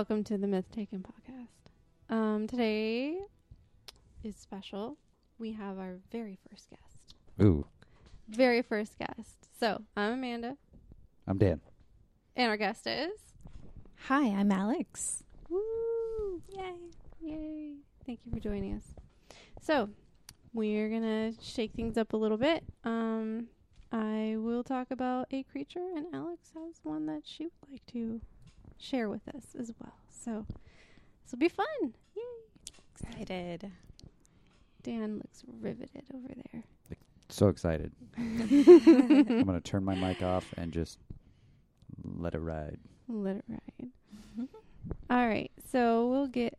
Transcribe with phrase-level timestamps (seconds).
[0.00, 1.68] welcome to the Myth Taken podcast.
[2.08, 3.18] Um, today
[4.24, 4.96] is special.
[5.38, 7.16] We have our very first guest.
[7.42, 7.66] Ooh,
[8.26, 9.46] Very first guest.
[9.58, 10.56] So I'm Amanda,
[11.26, 11.60] I'm Dan.
[12.34, 13.10] and our guest is.
[14.06, 15.22] Hi, I'm Alex.
[15.50, 16.40] Woo!
[16.48, 16.72] Yay.
[17.20, 17.74] Yay!
[18.06, 18.94] Thank you for joining us.
[19.60, 19.90] So
[20.54, 22.64] we're gonna shake things up a little bit.
[22.84, 23.48] Um,
[23.92, 28.22] I will talk about a creature, and Alex has one that she would like to
[28.80, 29.94] share with us as well.
[30.10, 31.66] So this will be fun.
[32.16, 32.22] Yay!
[32.94, 33.70] Excited.
[34.82, 36.64] Dan looks riveted over there.
[37.28, 37.92] So excited.
[38.16, 40.98] I'm gonna turn my mic off and just
[42.04, 42.78] let it ride.
[43.08, 43.90] Let it ride.
[45.08, 46.58] All right, so we'll get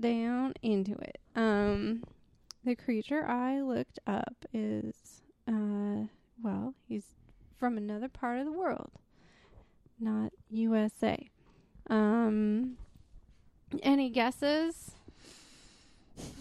[0.00, 1.18] down into it.
[1.34, 2.02] Um,
[2.64, 6.06] the creature I looked up is, uh,
[6.42, 7.04] well, he's
[7.58, 8.90] from another part of the world,
[9.98, 11.30] not USA.
[11.88, 12.76] Um,
[13.82, 14.92] any guesses?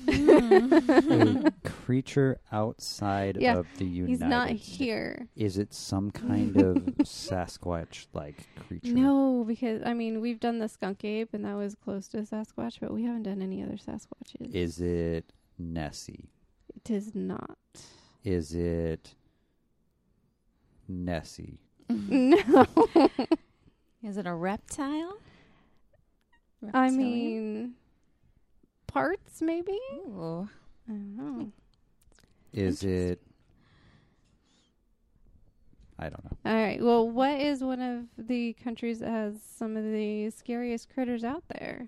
[0.07, 5.27] A creature outside Yeah, of the United He's not here.
[5.35, 8.93] Is it some kind of Sasquatch like creature?
[8.93, 12.79] No, because I mean we've done the skunk ape, and that was close to Sasquatch,
[12.79, 14.53] but we haven't done any other Sasquatches.
[14.53, 16.29] Is it Nessie?
[16.75, 17.57] it is not.
[18.23, 19.15] Is it
[20.87, 21.59] Nessie?
[21.89, 22.65] no.
[24.03, 25.17] Is it a reptile?
[26.73, 26.97] I Reptilian?
[26.97, 27.73] mean,
[28.87, 29.77] parts maybe.
[29.93, 30.47] Ooh.
[30.87, 31.51] I don't know.
[32.53, 33.21] Is it?
[35.97, 36.37] I don't know.
[36.45, 36.81] All right.
[36.81, 41.43] Well, what is one of the countries that has some of the scariest critters out
[41.47, 41.87] there?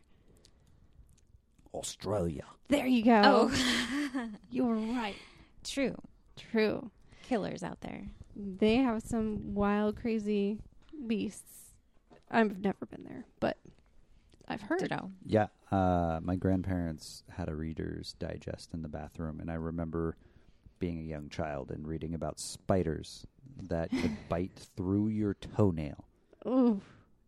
[1.73, 2.45] Australia.
[2.69, 3.21] There you go.
[3.53, 4.29] Oh.
[4.51, 5.15] you were right.
[5.63, 5.95] True.
[6.38, 6.89] True.
[7.27, 8.03] Killers out there.
[8.35, 10.59] They have some wild, crazy
[11.05, 11.73] beasts.
[12.31, 13.57] I've never been there, but
[14.47, 14.80] I've heard.
[14.80, 15.12] Ditto.
[15.25, 20.16] Yeah, uh, my grandparents had a Reader's Digest in the bathroom, and I remember
[20.80, 23.25] being a young child and reading about spiders
[23.69, 26.06] that could bite through your toenail.
[26.46, 26.80] Oh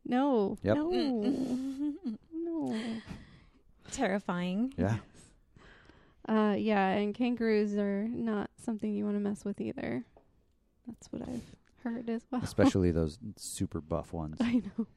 [0.05, 0.77] no, Yep.
[0.77, 1.93] no,
[2.33, 2.79] no.
[3.91, 4.73] Terrifying.
[4.77, 4.97] Yeah,
[6.27, 10.03] Uh, yeah, and kangaroos are not something you want to mess with either.
[10.87, 11.41] That's what I've
[11.83, 12.41] heard as well.
[12.43, 14.37] especially those super buff ones.
[14.39, 14.87] I know.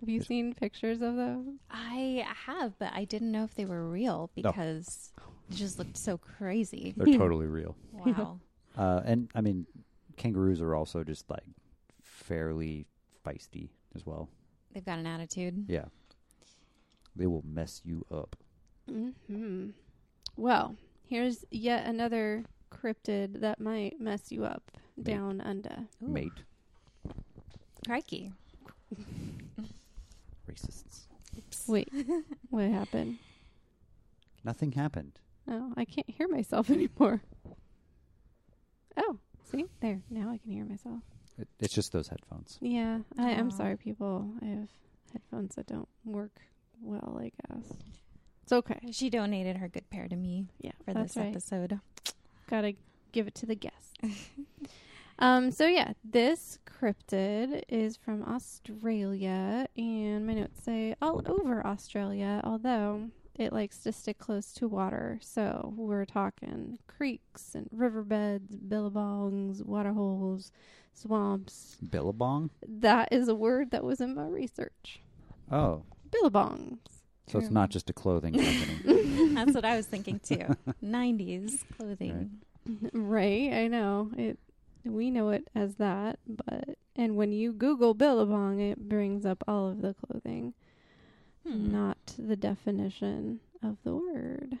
[0.00, 1.60] Have you seen pictures of them?
[1.70, 5.12] I have, but I didn't know if they were real because
[5.50, 6.94] it just looked so crazy.
[6.96, 7.76] They're totally real.
[7.92, 8.40] Wow.
[8.76, 9.66] Uh, and I mean,
[10.16, 11.42] kangaroos are also just like
[12.00, 12.86] fairly
[13.24, 14.28] feisty as well.
[14.72, 15.66] They've got an attitude.
[15.68, 15.84] Yeah,
[17.14, 18.34] they will mess you up.
[18.88, 19.70] hmm
[20.36, 20.74] Well,
[21.06, 25.04] here's yet another cryptid that might mess you up Mate.
[25.04, 25.76] down under.
[26.02, 26.08] Ooh.
[26.08, 26.32] Mate,
[27.86, 28.32] Crikey.
[30.50, 31.06] Racists.
[31.36, 31.68] Oops.
[31.68, 31.88] Wait,
[32.50, 33.18] what happened?
[34.44, 35.18] Nothing happened.
[35.48, 37.22] Oh, I can't hear myself anymore.
[38.96, 39.18] Oh,
[39.50, 39.66] see?
[39.80, 40.00] There.
[40.10, 41.00] Now I can hear myself.
[41.38, 42.58] It, it's just those headphones.
[42.60, 43.56] Yeah, I, I'm Aw.
[43.56, 44.28] sorry, people.
[44.42, 44.68] I have
[45.12, 46.40] headphones that don't work
[46.82, 47.64] well, I guess.
[48.42, 48.78] It's okay.
[48.90, 51.30] She donated her good pair to me Yeah, for that's this right.
[51.30, 51.80] episode.
[52.50, 52.74] Gotta
[53.12, 53.92] give it to the guests.
[55.18, 62.40] um, so yeah, this cryptid is from Australia, and my notes say all over Australia,
[62.44, 65.18] although it likes to stick close to water.
[65.22, 70.52] So we're talking creeks and riverbeds, billabongs, waterholes,
[70.92, 71.76] swamps.
[71.88, 72.50] Billabong.
[72.66, 75.00] That is a word that was in my research.
[75.50, 76.78] Oh, Billabongs.
[77.26, 78.34] so it's not just a clothing
[78.84, 79.34] company.
[79.34, 80.56] That's what I was thinking too.
[80.84, 82.30] 90s clothing.
[82.92, 84.10] Right, I know.
[84.16, 84.38] It
[84.84, 89.68] we know it as that, but and when you Google Billabong it brings up all
[89.68, 90.54] of the clothing,
[91.46, 91.72] Hmm.
[91.72, 94.58] not the definition of the word.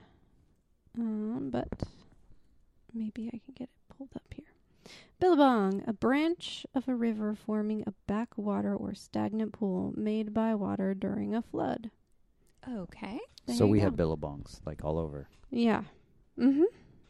[0.98, 1.84] Um, but
[2.92, 4.46] maybe I can get it pulled up here.
[5.20, 10.92] Billabong, a branch of a river forming a backwater or stagnant pool made by water
[10.94, 11.90] during a flood.
[12.68, 13.20] Okay.
[13.46, 13.84] There so we go.
[13.84, 15.28] have billabongs like all over.
[15.50, 15.84] Yeah.
[16.36, 16.64] Mhm.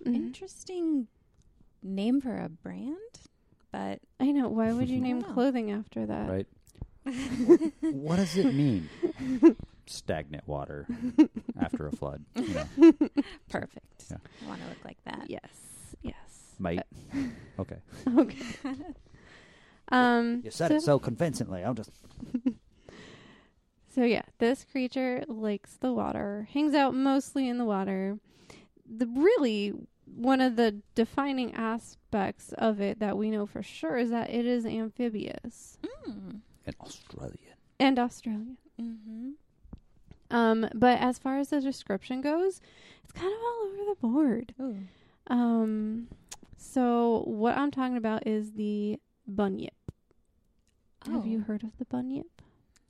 [0.05, 0.15] Mhm.
[0.15, 1.09] Interesting
[1.83, 2.97] name for a brand,
[3.71, 4.49] but I know.
[4.49, 5.33] Why would you name Wow.
[5.35, 6.29] clothing after that?
[6.31, 6.47] Right.
[7.91, 8.89] what does it mean?
[9.87, 10.87] Stagnant water
[11.59, 12.25] after a flood.
[12.37, 12.93] You know,
[13.51, 14.05] perfect.
[14.11, 14.19] Yeah.
[14.43, 15.25] I want to look like that.
[15.29, 15.97] Yes.
[16.03, 16.55] Yes.
[16.59, 16.81] mate.
[17.59, 17.77] Okay.
[18.17, 18.37] Okay.
[19.89, 20.41] um.
[20.45, 21.63] You said so, it so convincingly.
[21.63, 21.91] I'm just.
[23.95, 28.19] So yeah, this creature likes the water, hangs out mostly in the water.
[28.89, 29.75] The really
[30.15, 34.47] one of the defining aspects of it that we know for sure is that it
[34.47, 36.41] is amphibious Mm.
[36.67, 37.57] An Australian.
[37.81, 38.57] and Australian.
[38.81, 39.31] Mm-hmm.
[40.31, 42.61] Um, but as far as the description goes,
[43.05, 44.55] it's kind of all over the board.
[44.61, 44.79] Ooh.
[45.27, 46.09] Um,
[46.57, 49.75] so what I'm talking about is the bunyip.
[51.07, 51.43] Have you Oh.
[51.45, 52.41] heard of the bunyip?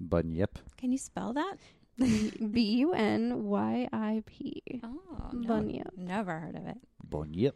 [0.01, 0.59] Bunyip.
[0.77, 1.57] Can you spell that?
[1.99, 4.63] B U N Y I P.
[4.83, 5.97] Oh, Bunyip.
[5.97, 6.79] Never heard of it.
[7.13, 7.53] Bunyip.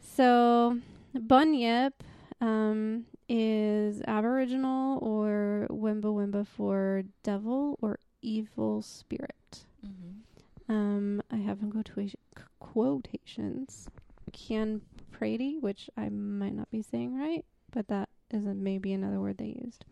[0.00, 0.78] So,
[1.14, 2.02] bunyip
[2.40, 9.64] um, is Aboriginal or Wimba Wimba for devil or evil spirit.
[9.86, 10.72] Mm-hmm.
[10.72, 12.20] Um, I have in quotation,
[12.60, 13.88] quotations.
[14.32, 19.20] Can Prady, which I might not be saying right, but that is a, maybe another
[19.20, 19.84] word they used.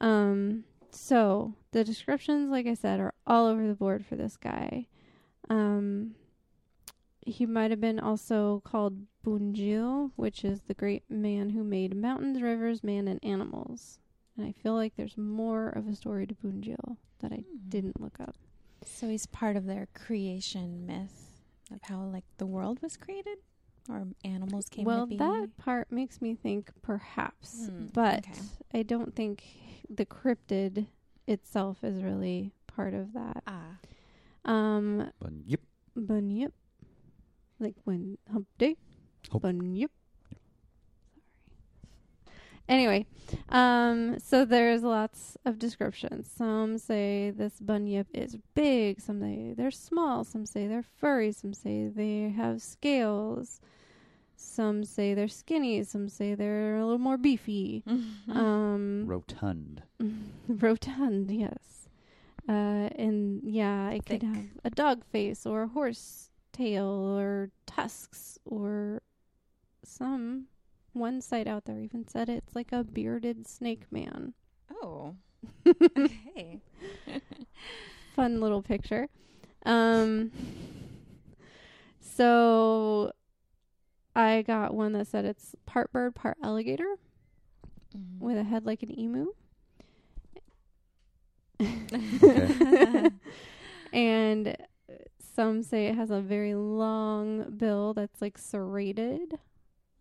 [0.00, 4.86] Um, so the descriptions, like I said, are all over the board for this guy.
[5.50, 6.14] Um,
[7.26, 12.40] he might have been also called Bunjil, which is the great man who made mountains,
[12.40, 13.98] rivers, man, and animals.
[14.36, 17.68] And I feel like there's more of a story to Bunjil that I Hmm.
[17.68, 18.36] didn't look up.
[18.84, 21.32] So he's part of their creation myth
[21.72, 23.38] of how like the world was created
[23.88, 25.16] or animals came well, to be.
[25.18, 28.40] that part makes me think perhaps, Hmm, but okay.
[28.72, 29.42] I don't think
[29.90, 30.86] the cryptid
[31.26, 33.42] itself is really part of that.
[33.46, 33.78] ah.
[34.44, 35.60] Um, Bunyip.
[35.96, 36.52] bunyip,
[37.60, 38.76] like when hump day,
[39.30, 39.42] Hump.
[39.42, 39.90] bunyip.
[42.68, 43.06] Anyway,
[43.48, 46.30] um, so there's lots of descriptions.
[46.30, 49.00] Some say this bunyip is big.
[49.00, 50.22] Some say they're small.
[50.22, 51.32] Some say they're furry.
[51.32, 53.60] Some say they have scales.
[54.36, 55.82] Some say they're skinny.
[55.82, 57.82] Some say they're a little more beefy.
[58.30, 59.82] Um, Rotund.
[60.48, 61.88] rotund, yes.
[62.46, 64.20] Uh, and yeah, it Thick.
[64.20, 66.27] could have a dog face or a horse
[66.58, 69.02] tail or tusks or
[69.84, 70.46] some.
[70.92, 74.34] One site out there even said it's like a bearded snake man.
[74.82, 75.14] oh.
[75.98, 76.60] okay.
[78.16, 79.08] Fun little picture.
[79.64, 80.32] Um,
[82.00, 83.12] so
[84.16, 86.96] I got one that said it's part bird, part alligator
[87.96, 88.18] Mhm.
[88.20, 89.32] with a head like an emu.
[93.92, 94.56] And
[95.38, 99.38] some say it has a very long bill that's like serrated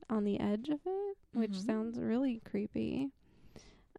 [0.09, 1.65] on the edge of it, which Mhm.
[1.67, 3.11] sounds really creepy.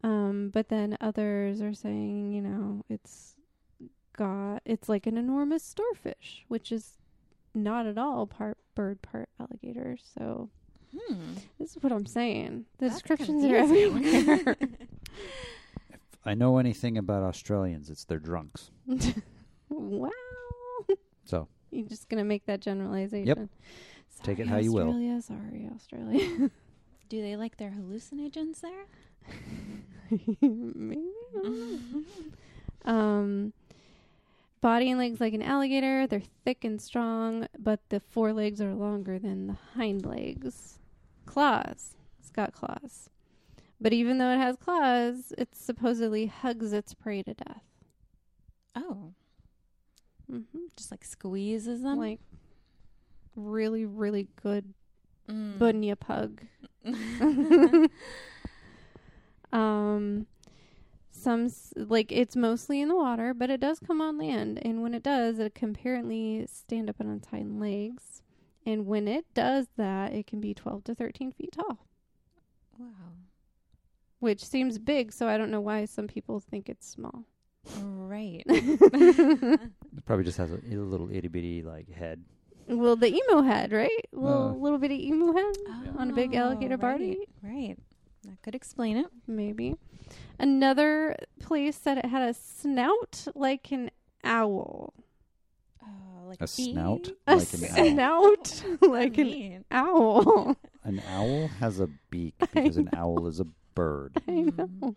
[0.03, 3.37] Um, but then others are saying, you know, it's
[4.15, 6.99] got it's like an enormous starfish, which is
[7.55, 9.97] not at all part bird, part alligator.
[9.97, 10.51] So
[10.93, 11.35] Hmm.
[11.61, 12.65] this is what I'm saying.
[12.79, 14.57] The That's descriptions are everywhere.
[16.21, 18.73] If I know anything about Australians, it's they're drunks.
[19.69, 20.11] wow.
[21.29, 23.27] So You're just gonna make that generalization.
[23.27, 23.49] Yep.
[24.23, 24.89] Take it Sorry, how you will.
[24.89, 26.51] Australia, Sorry, Australia.
[27.09, 28.87] Do they like their hallucinogens there?
[30.41, 31.03] Maybe.
[31.37, 32.05] I don't know.
[32.91, 33.53] um,
[34.61, 36.07] body and legs like an alligator.
[36.07, 40.79] They're thick and strong, but the forelegs are longer than the hind legs.
[41.27, 41.95] Claws.
[42.19, 43.11] It's got claws.
[43.81, 47.63] But even though it has claws, it supposedly hugs its prey to death.
[48.75, 49.13] Oh,
[50.31, 50.41] hmm
[50.77, 51.99] just like squeezes them.
[51.99, 52.21] Like
[53.37, 54.75] really, really good
[55.29, 55.59] Mm.
[55.59, 56.41] bunyip hug.
[59.53, 60.27] Um,
[61.11, 64.83] some s- like it's mostly in the water, but it does come on land, and
[64.83, 68.23] when it does, it can apparently stand up on its hind legs.
[68.67, 71.87] And when it does that, it can be 12 to 13 feet tall,
[72.79, 72.87] wow.
[74.19, 75.13] which seems big.
[75.13, 77.25] So I don't know why some people think it's small.
[77.81, 78.43] Right.
[78.47, 79.61] it
[80.07, 82.25] probably just has a, a little itty bitty like head.
[82.67, 83.91] well, the emu head, right?
[84.13, 84.53] Little Uh.
[84.55, 85.55] little bitty emu head,
[85.99, 87.27] On a big alligator Oh, body?
[87.43, 87.53] Right.
[87.53, 87.79] right.
[88.25, 89.07] That could explain it.
[89.27, 89.77] maybe.
[90.39, 93.91] Another place said it had a snout like an
[94.25, 94.95] owl.
[95.83, 96.73] Oh, like A beak?
[96.73, 98.35] snout A like an owl.
[98.45, 100.57] snout like an owl.
[100.85, 104.13] An owl has a beak because an owl is a bird.
[104.27, 104.81] I Mm.
[104.83, 104.95] know.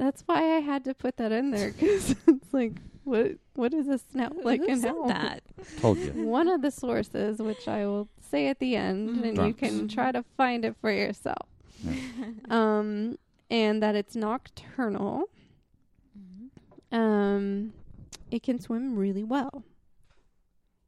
[0.00, 2.72] That's why I had to put that in there because it's like,
[3.04, 3.32] what?
[3.54, 5.08] What is a snout like Who an said owl?
[5.08, 5.42] that?
[5.78, 6.12] Told you.
[6.14, 9.24] One of the sources, which I will say at the end, Mm.
[9.24, 9.62] and Drunks.
[9.62, 11.46] you can try to find it for yourself.
[12.48, 13.18] Um,
[13.50, 15.24] and that it's nocturnal.
[16.18, 16.96] Mhm.
[16.96, 17.72] Um,
[18.30, 19.64] it can swim really well,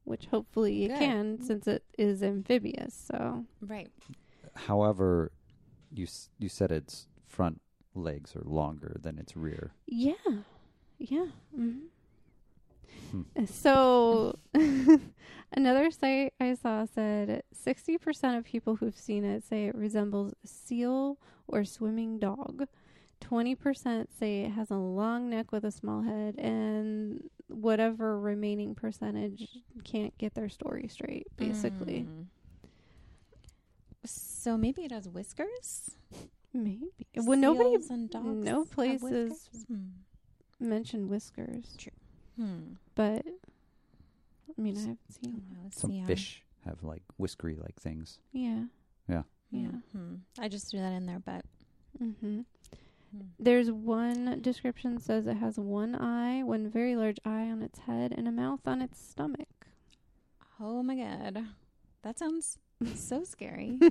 [0.05, 0.99] which hopefully it Good.
[0.99, 2.95] can since it is amphibious.
[2.95, 3.91] So Right.
[4.55, 5.33] However,
[5.93, 7.61] you s- you said its front
[7.95, 9.73] legs are longer than its rear.
[9.87, 10.13] yeah,
[10.99, 11.27] yeah.
[11.55, 11.79] hmm
[13.11, 13.23] Hmm.
[13.47, 14.39] So
[15.53, 20.47] another site I saw said 60% of people who've seen it say it resembles a
[20.47, 22.67] seal or swimming dog.
[23.21, 29.47] 20% say it has a long neck with a small head, and whatever remaining percentage
[29.85, 32.07] can't get their story straight, basically.
[32.09, 32.27] Mm.
[34.05, 35.93] So maybe it has whiskers.
[36.55, 36.89] Maybe.
[37.17, 39.65] Well, nobody and dogs no places whiskers?
[39.69, 39.87] Hmm.
[40.61, 41.77] mentioned whiskers,
[42.37, 42.75] Hmm.
[42.95, 43.25] but
[44.59, 45.43] I mean, I haven't Oh, seen.
[45.51, 48.19] wow, let's Some see, fish have like whiskery like things.
[48.33, 48.65] Yeah.
[49.09, 49.23] Yeah.
[49.51, 49.69] Yeah.
[49.93, 50.17] hmm.
[50.39, 51.45] I just threw that in there, but
[52.03, 52.41] Mm-hmm.
[53.13, 53.21] hmm.
[53.39, 58.13] There's one description says it has one eye, one very large eye on its head,
[58.17, 59.67] and a mouth on its stomach.
[60.61, 61.45] oh my god,
[62.03, 62.59] that sounds
[62.95, 63.79] so scary.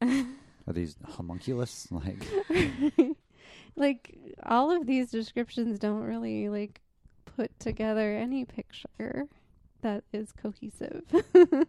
[0.68, 1.88] Are these homunculus?
[1.90, 2.22] Like,
[3.76, 6.80] like all of these descriptions don't really like
[7.24, 9.28] put together any picture
[9.80, 11.04] that is cohesive.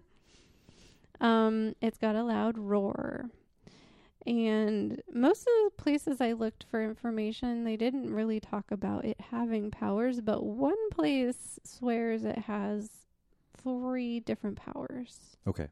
[1.22, 3.30] um, it's got a loud roar.
[4.28, 9.20] And most of the places I looked for information, they didn't really talk about it
[9.32, 12.90] having powers, but one place swears it has
[13.64, 15.38] three different powers.
[15.48, 15.68] okay.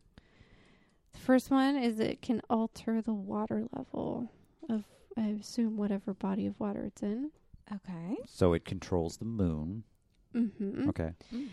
[1.17, 4.31] The first one is it can alter the water level
[4.69, 4.83] of,
[5.17, 7.31] I assume, whatever body of water it's in.
[7.73, 8.17] okay.
[8.25, 9.83] So it controls the moon.
[10.33, 10.89] Mm-hmm.
[10.89, 11.11] Okay.
[11.33, 11.47] Mm.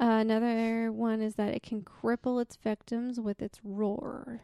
[0.00, 4.42] Uh, another one is that it can cripple its victims with its roar.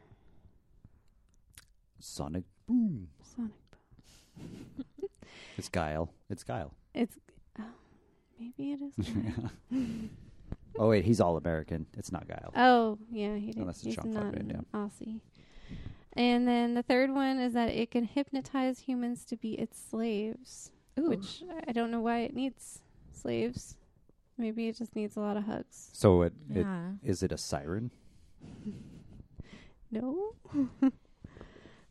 [1.98, 3.08] Sonic boom.
[3.22, 3.52] Sonic.
[4.38, 4.66] Boom.
[5.58, 6.12] it's Guile.
[6.30, 6.72] It's Guile.
[6.94, 7.18] It's
[7.58, 7.64] oh,
[8.38, 9.14] maybe it is.
[10.78, 11.86] oh wait, he's all American.
[11.96, 12.52] It's not Guile.
[12.56, 13.58] oh yeah, he did.
[13.58, 15.20] Unless it's He's Sean not Connery, an Aussie.
[16.14, 20.72] And then the third one is that it can hypnotize humans to be its slaves,
[20.98, 21.08] Ooh.
[21.08, 22.80] which I don't know why it needs
[23.12, 23.76] slaves.
[24.36, 25.90] Maybe it just needs a lot of hugs.
[25.92, 26.90] So it, it yeah.
[27.04, 27.90] is it a siren?
[29.92, 30.34] No.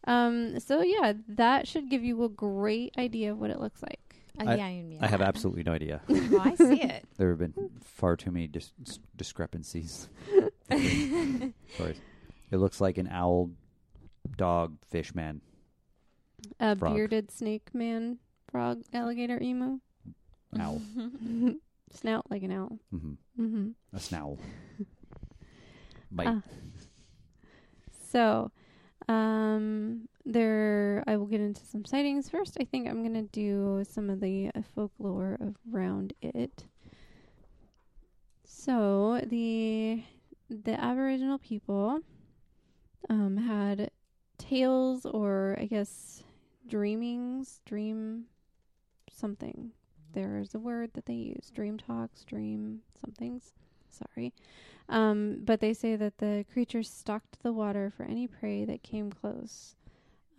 [0.06, 0.60] um.
[0.60, 4.09] So yeah, that should give you a great idea of what it looks like.
[4.40, 4.98] Uh, I- yeah, yeah.
[5.02, 6.02] I have absolutely no idea.
[6.10, 7.06] Oh, I see it.
[7.18, 7.54] There have been
[7.84, 8.72] far too many dis-
[9.16, 10.08] discrepancies.
[10.72, 11.96] Sorry.
[12.52, 13.52] It looks like an owl,
[14.38, 15.42] dog, fish man.
[16.60, 16.96] A Frog.
[16.96, 18.18] bearded snake man,
[18.50, 19.80] frog, alligator, emu,
[20.60, 20.82] Owl.
[21.94, 22.80] snout like an owl.
[22.92, 23.70] hmm Mm-hmm.
[23.94, 24.40] A snowl.
[26.12, 26.28] Bite.
[26.28, 26.42] Ah.
[28.12, 28.52] So,
[29.10, 32.58] um, there I will get into some sightings first.
[32.62, 35.40] I think I'm gonna do some of the uh, folklore
[35.74, 36.66] around it.
[38.46, 40.04] So the
[40.50, 42.02] the Aboriginal people
[43.10, 43.90] um, had
[44.38, 46.24] tales, or I guess
[46.68, 48.26] dreamings, dream
[49.12, 49.72] something.
[50.14, 53.54] There's a word that they use: dream talks, dream somethings.
[53.90, 54.34] Sorry.
[54.90, 59.12] Um, but they say that the creatures stalked the water for any prey that came
[59.12, 59.76] close.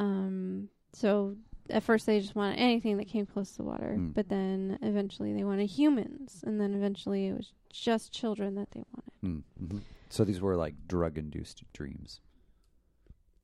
[0.01, 1.37] Um, so
[1.69, 4.13] at first they just wanted anything that came close to the water, Mm.
[4.13, 8.83] but then eventually they wanted humans, and then eventually it was just children that they
[9.23, 9.45] wanted.
[9.61, 9.79] Mm-hmm.
[10.09, 12.21] So these were like drug-induced dreams.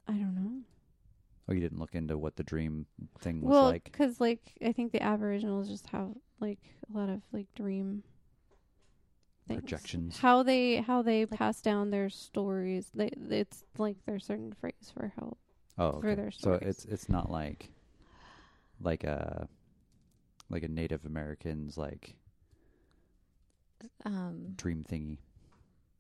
[0.08, 0.62] I don't know.
[1.48, 2.86] Oh, you didn't look into what the dream
[3.20, 3.84] thing was Well, like.
[3.84, 6.08] because like I think the Aboriginals just have
[6.40, 6.58] like
[6.92, 8.02] a lot of like dream
[9.46, 9.60] things.
[9.60, 10.18] Projections.
[10.18, 12.90] How they how they Like- pass down their stories.
[12.94, 15.36] They it's like their certain phrase for how
[15.78, 16.14] Oh, for okay.
[16.14, 17.70] their so it's it's not like
[18.80, 19.48] like a
[20.50, 22.14] like a Native Americans like
[24.04, 25.18] um, dream thingy.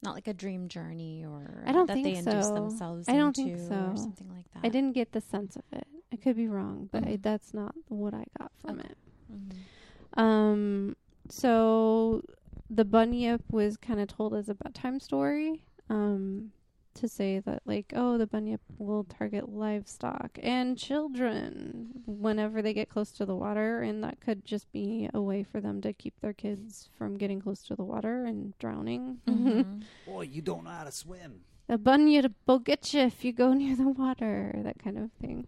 [0.02, 2.54] not like a dream journey or I don't that think they induce so.
[2.54, 4.02] themselves I don't into think or so.
[4.02, 4.60] something like that.
[4.64, 5.86] I didn't get the sense of it.
[6.12, 7.22] I could be wrong, but I, Mhm.
[7.22, 8.88] that's not what I got from Okay.
[8.88, 8.98] it.
[9.32, 10.20] Mhm.
[10.22, 10.96] Um,
[11.28, 12.22] so
[12.70, 15.62] the bunyip was kind of told as a bedtime story.
[15.88, 16.52] Um,
[16.94, 22.88] to say that like, oh, the bunyip will target livestock and children whenever they get
[22.88, 26.18] close to the water, and that could just be a way for them to keep
[26.22, 29.18] their kids from getting close to the water and drowning.
[29.28, 29.82] Mhm.
[30.06, 31.42] Boy, you don't know how to swim.
[31.68, 35.46] a bunyip will get you if you go near the water, that kind of thing.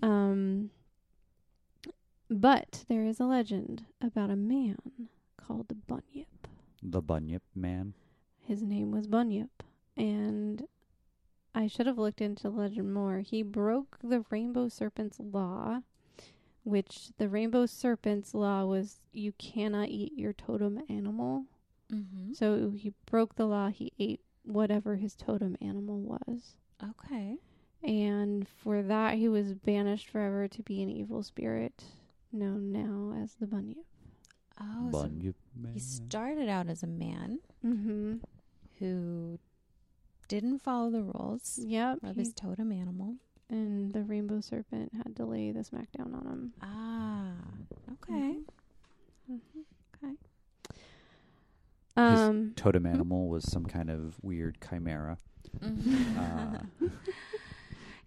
[0.00, 0.70] Um,
[2.30, 4.76] but there is a legend about a man
[5.38, 6.26] called Bunyip.
[6.82, 7.94] The Bunyip Man.
[8.40, 9.62] His name was Bunyip,
[9.96, 10.66] and
[11.54, 13.20] I should have looked into legend more.
[13.20, 15.80] He broke the Rainbow Serpent's law,
[16.64, 21.46] which the Rainbow Serpent's law was you cannot eat your totem animal.
[21.90, 22.36] Mhm.
[22.36, 23.68] So he broke the law.
[23.68, 26.56] He ate whatever his totem animal was.
[26.82, 27.38] Okay.
[27.82, 31.84] And for that, he was banished forever to be an evil spirit
[32.32, 33.86] known now as the Bunyip.
[34.60, 35.72] Oh, so Man.
[35.72, 38.14] he started out as a man Mm-hmm.
[38.78, 39.38] who
[40.28, 41.98] didn't follow the rules Yep.
[42.02, 43.16] of he- his totem animal.
[43.50, 46.52] and the rainbow serpent had to lay the smackdown on him.
[46.60, 47.32] Ah,
[47.92, 48.38] okay.
[49.30, 50.14] Okay.
[51.96, 55.18] Um, Totem animal was some kind of weird chimera.
[55.62, 56.58] Uh,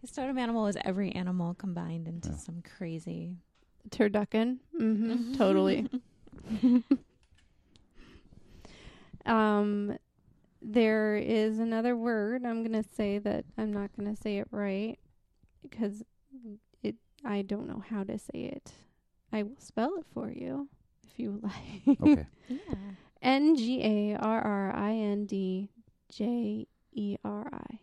[0.01, 2.36] His totem animal is every animal combined into Yeah.
[2.38, 3.36] some crazy.
[3.89, 4.60] turducken.
[4.77, 5.89] hmm Totally.
[9.25, 9.98] um,
[10.62, 14.98] there is another word I'm gonna say that I'm not gonna say it right
[15.62, 16.03] because
[16.83, 16.95] it
[17.25, 18.71] I don't know how to say it.
[19.33, 20.67] I will spell it for you
[21.07, 21.43] if you would
[21.88, 22.01] like.
[22.01, 22.27] okay.
[22.48, 22.57] Yeah.
[23.21, 25.69] N G A R R I N D
[26.10, 27.79] J E R I.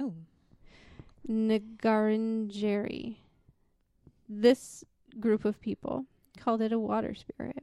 [0.00, 0.14] Oh.
[1.28, 3.16] Ngarangeri.
[4.28, 4.84] This
[5.20, 6.06] group of people
[6.42, 7.62] called it a water spirit.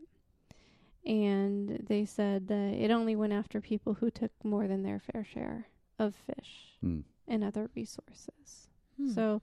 [1.06, 5.24] And they said that it only went after people who took more than their fair
[5.24, 5.68] share
[5.98, 7.00] of fish Hmm.
[7.28, 8.68] and other resources.
[8.98, 9.12] Hmm.
[9.12, 9.42] So,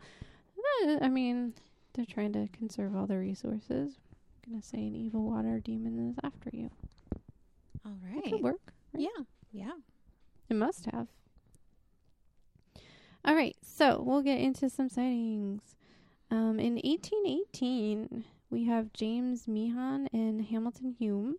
[0.85, 1.55] eh, I mean,
[1.95, 3.99] they're trying to conserve all the resources.
[4.45, 6.71] I'm going to say an evil water demon is after you.
[7.85, 8.23] All right.
[8.25, 8.73] That could work.
[8.93, 9.03] right?
[9.03, 9.25] Yeah.
[9.53, 9.73] Yeah.
[10.49, 11.09] It must have.
[13.25, 15.75] All right, so we'll get into some sightings.
[16.31, 21.37] Um, in 1818, we have James Meehan and Hamilton Hume.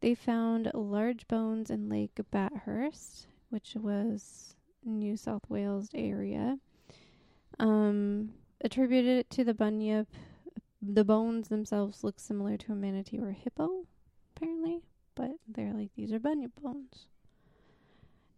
[0.00, 6.58] They found large bones in Lake Bathurst, which was New South Wales area.
[7.58, 10.08] Um, attributed it to the bunyip.
[10.80, 13.86] The bones themselves look similar to a manatee or a hippo,
[14.34, 14.82] apparently,
[15.14, 17.06] but they're like these are bunyip bones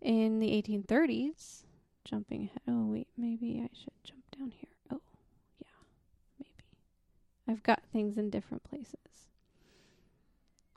[0.05, 1.65] in the 1830s,
[2.05, 2.61] jumping ahead.
[2.69, 4.74] Oh, wait, maybe I should jump down here.
[7.49, 9.29] I've got things in different places.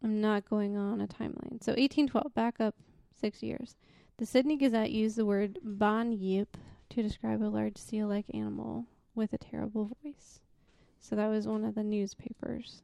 [0.04, 1.64] I'm not going on a timeline.
[1.64, 2.76] So 1812, back up
[3.14, 3.76] six years.
[4.18, 6.48] The Sydney Gazette used the word banyip
[6.90, 10.40] to describe a large seal like animal with a terrible voice.
[11.00, 12.82] So that was one of the newspapers.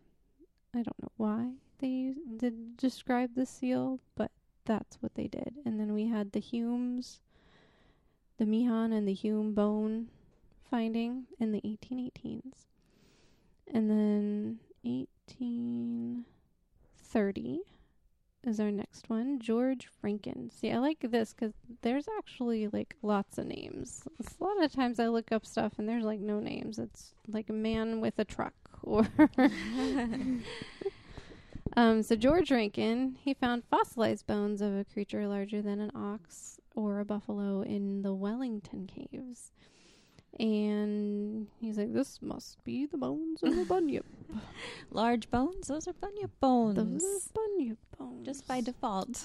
[0.74, 4.32] I don't know why they used, did describe the seal, but
[4.66, 5.56] that's what they did.
[5.66, 7.20] And then we had the Humes,
[8.38, 10.08] the Meehan and the Hume bone
[10.70, 12.66] finding in the 1818s.
[13.72, 17.60] And then 1830
[18.46, 19.40] is our next one.
[19.40, 20.50] George Rankin.
[20.52, 24.04] See, I like this because there's actually like lots of names.
[24.20, 26.80] A lot of times I look up stuff and there's like no names.
[26.80, 29.08] It's like a man with a truck or
[31.76, 36.60] Um, so George Rankin, he found fossilized bones of a creature larger than an ox
[36.76, 39.52] or a buffalo in the Wellington caves.
[40.40, 44.06] And he's like, this must be the bones of a bunyip.
[44.92, 45.68] Large bones.
[45.68, 46.76] Those are bunyip bones.
[46.76, 48.26] Those are bunyip bones.
[48.26, 49.24] Just by default.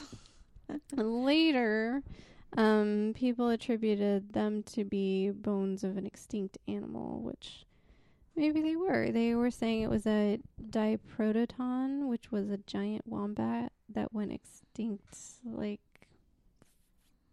[0.92, 2.02] Later,
[2.56, 7.64] um, people attributed them to be bones of an extinct animal, which
[8.36, 9.10] maybe they were.
[9.10, 10.40] They were saying it was a
[10.70, 15.80] diprotodon, which was a giant wombat that went extinct like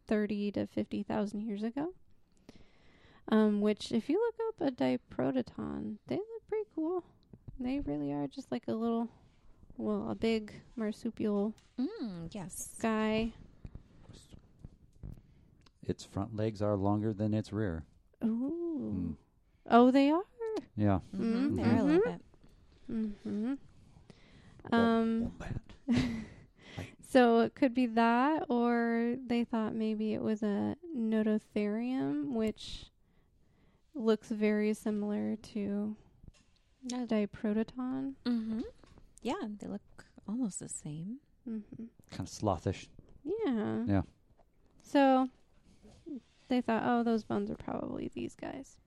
[0.07, 1.93] 30 to 50,000 years ago.
[3.29, 7.03] Um, which, if you look up a diprotodon, they look pretty cool.
[7.59, 9.09] They really are just like a little,
[9.77, 12.69] well, a big marsupial Mm, yes.
[12.79, 13.33] guy.
[15.83, 17.83] Its front legs are longer than its rear.
[18.23, 18.91] Ooh.
[18.95, 19.15] Mm.
[19.69, 20.21] Oh, they are.
[20.75, 20.99] Yeah.
[21.15, 21.47] Mm-hmm.
[21.47, 21.55] Mhm.
[21.57, 22.03] They are a little Mhm.
[22.03, 22.21] bit.
[22.91, 23.53] Mm-hmm.
[24.73, 25.31] Um.
[27.07, 32.87] So it could be that, or they thought maybe it was a nototherium, which
[33.95, 35.95] looks very similar to
[36.91, 38.13] a diprotodon.
[38.25, 38.61] Mm-hmm.
[39.21, 39.81] Yeah, they look
[40.27, 41.17] almost the same.
[41.49, 41.85] Mm-hmm.
[42.11, 42.87] Kind of slothish.
[43.23, 43.83] Yeah.
[43.87, 44.01] Yeah.
[44.83, 45.29] So
[46.47, 48.77] they thought, oh, those bones are probably these guys.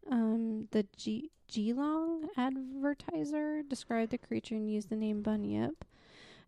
[0.09, 5.85] Um, the G- Geelong advertiser described the creature and used the name Bunyip.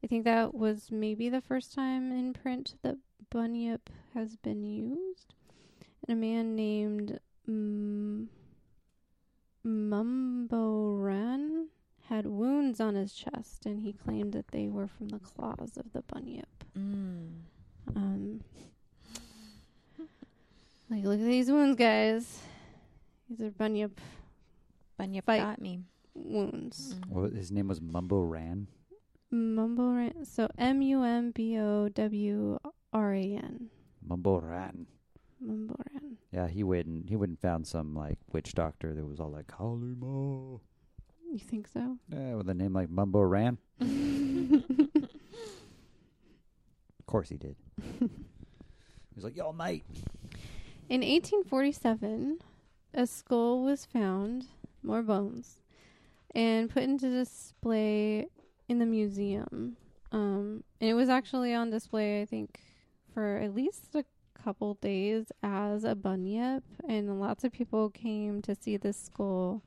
[0.03, 2.97] I think that was maybe the first time in print that
[3.31, 5.34] Bunyip has been used.
[6.08, 8.29] And a man named Mumbo
[9.65, 11.65] Mumbowran
[12.10, 15.91] had wounds on his chest, and he claimed that they were from the claws of
[15.91, 16.47] the bunyip.
[16.77, 17.29] Mm.
[17.95, 18.41] Um,
[20.89, 22.39] like, look at these wounds, guys.
[23.27, 23.99] These are bunyip
[24.99, 25.79] Bunyip got me.
[26.13, 26.93] wounds.
[26.95, 27.10] Mm.
[27.10, 28.67] Well, his name was Mumbo Ran.
[29.35, 30.25] Mumbowran.
[30.25, 32.59] So M U M B O W
[32.93, 33.69] R A N.
[34.07, 34.87] Mumbo Ran.
[35.45, 36.15] Mumbowran.
[36.31, 37.09] Yeah, he wouldn't.
[37.09, 40.59] He wouldn't found some like witch doctor that was all like Kalima.
[41.31, 41.97] You think so?
[42.09, 43.57] Yeah, with a name like Mumbo Ran.
[47.05, 47.55] Of course he did.
[49.13, 49.83] He's like, "Y'all mate.
[50.89, 52.39] In 1847,
[52.95, 54.47] a skull was found,
[54.81, 55.59] more bones,
[56.33, 58.25] and put into display
[58.67, 59.78] in the museum.
[60.12, 62.60] Um, and it was actually on display, I think,
[63.13, 64.06] for at least a
[64.41, 69.62] couple days as a bunyip, and lots of people came to see this skull.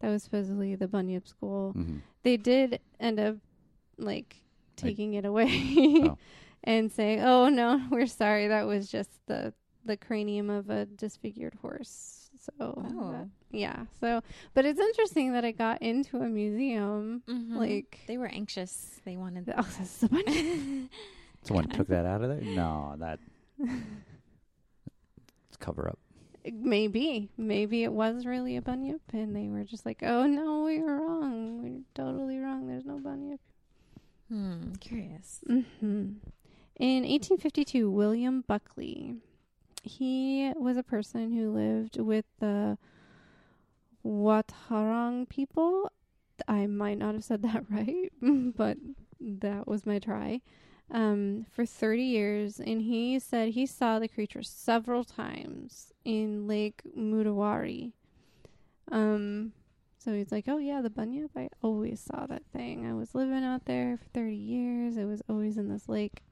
[0.00, 1.72] That was supposedly the bunyip skull.
[1.72, 3.36] hmm They did end up
[3.98, 4.40] like
[4.76, 6.18] taking it away Oh.
[6.64, 8.48] and saying, "Oh no, we're sorry.
[8.48, 9.52] That was just the
[9.84, 13.12] the cranium of a disfigured horse." So Oh.
[13.12, 13.86] that- yeah.
[14.00, 14.20] So,
[14.54, 17.22] but it's interesting that it got into a museum.
[17.28, 17.56] Mhm.
[17.56, 19.00] Like, they were anxious.
[19.04, 19.52] They wanted.
[19.56, 20.90] oh, this is a bunch.
[21.42, 22.40] Someone took that out of there?
[22.40, 23.18] No, that.
[25.48, 25.98] It's cover up.
[26.52, 30.80] maybe, maybe it was really a bunyip, and they were just like, "Oh no, we
[30.82, 31.62] were wrong.
[31.62, 32.66] We're totally wrong.
[32.66, 33.40] There's no bunyip."
[34.28, 35.40] hmm, curious.
[35.48, 36.14] Mm-hmm.
[36.80, 39.16] In 1852, William Buckley,
[39.84, 42.78] he was a person who lived with the
[44.04, 45.90] Watharang people.
[46.48, 48.10] I might not have said that right,
[48.56, 48.78] but
[49.20, 50.40] that was my try.
[50.90, 56.82] Um, for 30 years, and he said he saw the creature several times in Lake
[56.96, 57.92] Modewarre.
[58.92, 59.52] Um,
[59.98, 61.30] so he's like, "Oh yeah, the bunyip.
[61.34, 62.86] I always saw that thing.
[62.86, 64.96] I was living out there for 30 years.
[64.98, 66.22] It was always in this lake."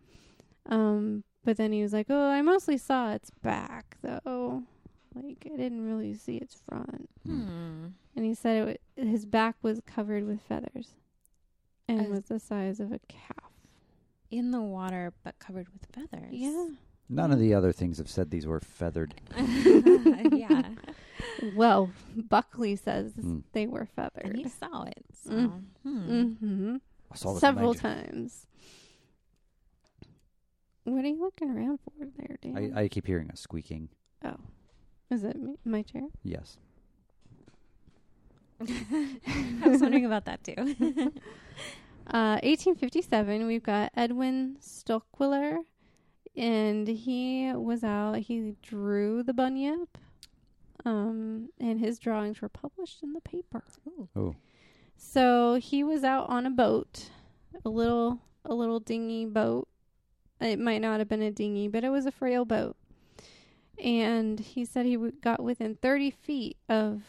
[0.67, 4.63] Um, but then he was like, "Oh, I mostly saw its back though.
[5.15, 7.87] Like I didn't really see its front." Hmm.
[8.17, 10.91] And he said it w- his back was covered with feathers
[11.89, 13.51] and As- was the size of a calf.
[14.31, 16.31] In the water, but covered with feathers.
[16.33, 16.69] Yeah.
[17.11, 19.15] None of the other things have said these were feathered.
[19.37, 20.71] yeah.
[21.57, 23.43] Well, Buckley says Mm.
[23.53, 24.27] they were feathered.
[24.27, 25.05] And he saw it.
[25.25, 25.31] So.
[25.33, 25.63] Mm.
[25.83, 26.23] Hmm.
[26.35, 26.77] hmm
[27.11, 27.83] I saw this Several magic.
[27.83, 28.47] times.
[30.85, 32.73] What are you looking around for there, Dan?
[32.77, 33.89] I, I keep hearing a squeaking.
[34.25, 34.37] oh,
[35.11, 36.09] is it me, my chair?
[36.23, 36.59] Yes.
[38.61, 41.13] I was wondering about that too.
[42.09, 45.59] Uh, 1857, we've got Edwin Stocqueler,
[46.37, 48.19] and he was out.
[48.19, 49.97] He drew the bunyip,
[50.85, 53.63] um, and his drawings were published in the paper.
[53.87, 54.09] Ooh.
[54.17, 54.35] Oh.
[54.97, 57.09] So he was out on a boat,
[57.65, 59.69] a little a little dinghy boat.
[60.43, 62.77] It might not have been a dinghy, but it was a frail boat.
[63.83, 67.03] And he said he w- got within 30 feet of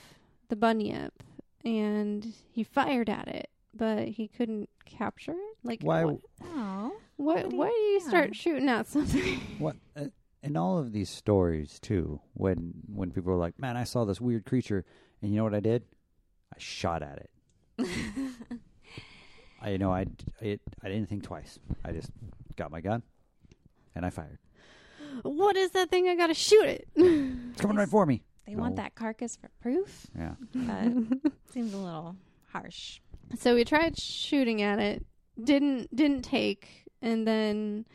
[0.50, 1.24] the bunyip,
[1.66, 5.58] and he fired at it, but he couldn't capture it.
[5.64, 6.06] Like Why?
[6.06, 6.20] What?
[6.44, 6.94] Oh.
[7.18, 7.44] What?
[7.44, 8.08] would he- Why do you yeah.
[8.08, 9.40] start shooting at something?
[9.60, 9.76] What?
[9.96, 10.06] Uh,
[10.42, 14.20] in all of these stories, too, when when people are like, "Man, I saw this
[14.20, 14.84] weird creature,"
[15.22, 15.84] and you know what I did?
[16.54, 17.30] I shot at it.
[19.62, 21.60] I you know I d- it, I didn't think twice.
[21.86, 22.12] I just
[22.58, 23.04] got my gun
[23.96, 24.40] and I fired.
[25.24, 26.08] what is that thing?
[26.08, 26.88] I gotta shoot it.
[27.52, 28.24] It's coming right for me.
[28.48, 28.84] They want No.
[28.84, 30.36] that carcass for proof, Yeah.
[30.54, 32.16] but seems a little
[32.52, 33.00] harsh.
[33.38, 35.06] So we tried shooting at it,
[35.42, 37.86] didn't didn't take, and then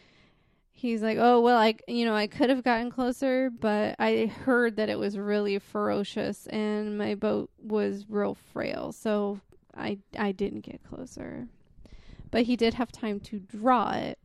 [0.72, 4.76] he's like, "Oh well, I you know I could have gotten closer, but I heard
[4.76, 9.40] that it was really ferocious, and my boat was real frail, so
[9.76, 11.48] I I didn't get closer."
[12.30, 14.18] But he did have time to draw it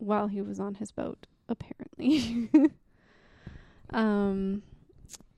[0.00, 2.50] while he was on his boat, apparently.
[3.90, 4.62] um,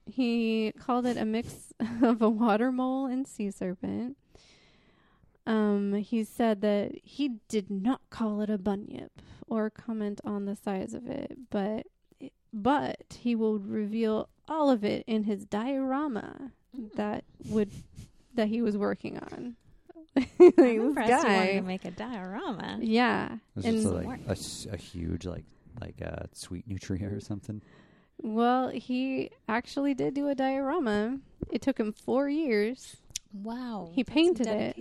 [0.06, 1.72] he called it a mix
[2.02, 4.16] of a water mole and sea serpent.
[5.46, 10.54] Um, he said that he did not call it a bunyip or comment on the
[10.54, 11.86] size of it, but
[12.52, 16.52] but he will reveal all of it in his diorama
[16.94, 17.70] that would
[18.34, 19.56] that he was working on.
[20.16, 21.52] Like, I'm this impressed you wanted guy.
[21.54, 22.78] to make a diorama.
[22.80, 24.20] Yeah, This and is like work.
[24.28, 25.44] a, s- a huge like
[25.80, 27.62] like a sweet nutria or something.
[28.18, 31.18] well, he actually did do a diorama.
[31.50, 32.96] It took him four years.
[33.32, 33.90] Wow.
[33.94, 34.76] He painted it.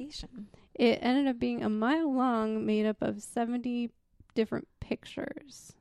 [0.76, 3.92] It ended up being a mile long, made up of seventy
[4.36, 5.74] different pictures.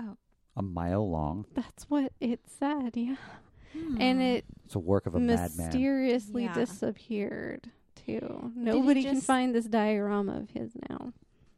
[0.00, 0.16] Oh,
[0.56, 1.46] a mile long.
[1.54, 3.16] That's what it said, yeah.
[3.72, 4.00] Hmm.
[4.00, 5.56] And it It's a work of a madman.
[5.56, 6.54] mysteriously Yeah.
[6.54, 7.70] disappeared
[8.06, 8.52] too.
[8.54, 11.12] Nobody can just- find this diorama of his now.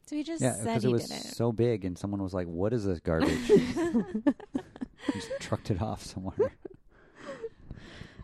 [0.07, 1.23] So he just Yeah, said because he it was did it.
[1.25, 3.39] so big, and someone was like, "What is this garbage?"
[5.15, 6.55] Just trucked it off somewhere.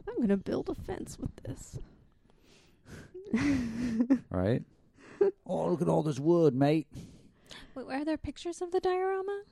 [0.06, 1.78] I'm gonna build a fence with this.
[4.30, 4.62] Right?
[5.46, 6.86] oh, look at all this wood, mate.
[7.74, 9.42] Wait, are there pictures of the diorama?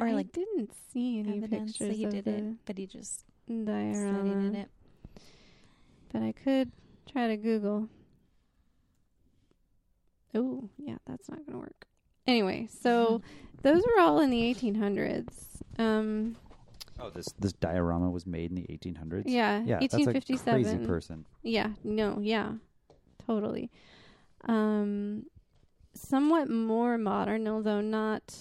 [0.00, 2.78] Or, I like, didn't see any Evidence pictures that he of did the it, but
[2.78, 4.68] he just said he diorama, did it.
[6.12, 6.70] but I could
[7.10, 7.88] try to Google.
[10.36, 11.86] Oh, yeah, that's not going to work.
[12.26, 13.22] Anyway, so
[13.62, 15.62] those were all in the 1800s.
[15.78, 16.36] Um,
[16.98, 19.24] Oh, this this diorama was made in the 1800s.
[19.26, 20.62] yeah, yeah, that's a 1857.
[20.64, 21.26] crazy person.
[21.42, 22.52] Yeah, no, yeah,
[23.26, 23.70] totally.
[24.48, 25.26] Um,
[25.94, 28.34] somewhat more modern, although not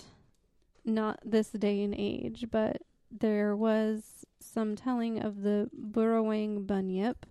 [0.85, 2.81] not this day and age, but
[3.11, 7.25] there was some telling of the burrowing bunyip.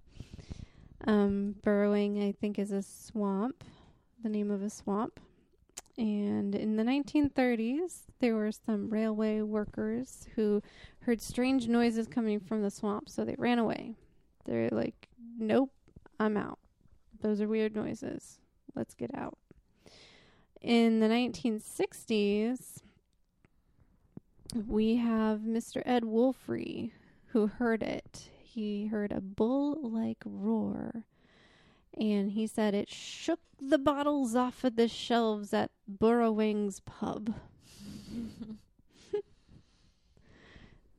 [1.07, 3.63] Um, burrowing, I think, is a swamp,
[4.25, 5.21] the name of a swamp.
[5.97, 10.61] And in the 1930s, there were some railway workers who
[11.01, 13.95] heard strange noises coming from the swamp, so they ran away.
[14.45, 15.09] They're like,
[15.39, 15.71] nope,
[16.19, 16.59] I'm out.
[17.21, 18.41] Those are weird noises.
[18.75, 19.39] Let's get out.
[20.61, 22.81] In the 1960s,
[24.67, 25.83] we have Mr.
[25.85, 26.91] Ed Wolfrey
[27.27, 28.31] who heard it.
[28.43, 31.05] He heard a bull like roar.
[31.99, 37.35] And he said it shook the bottles off of the shelves at Burrowing's pub.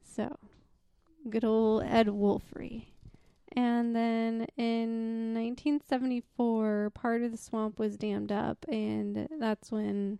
[0.03, 0.37] so,
[1.29, 2.85] good old Ed Wolfrey.
[3.55, 10.19] And then in 1974, part of the swamp was dammed up, and that's when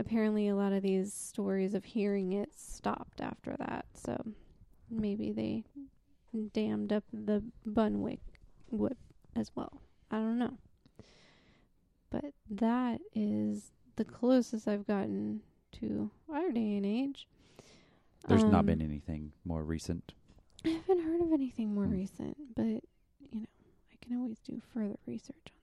[0.00, 3.86] apparently a lot of these stories of hearing it stopped after that.
[3.94, 4.20] So
[4.90, 5.64] maybe they
[6.52, 8.20] dammed up the Bunwick
[8.70, 8.96] wood
[9.36, 9.80] as well.
[10.14, 10.58] I don't know.
[12.10, 15.40] But that is the closest I've gotten
[15.80, 17.26] to our day and age.
[18.26, 20.12] There's not Um, been anything more recent.
[20.64, 21.92] I haven't heard of anything more Hmm.
[21.92, 23.46] recent, but you know,
[23.92, 25.60] I can always do further research on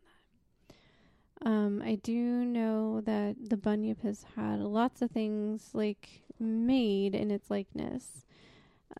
[1.43, 1.49] that.
[1.49, 7.31] Um, I do know that the Bunyip has had lots of things like made in
[7.31, 8.25] its likeness.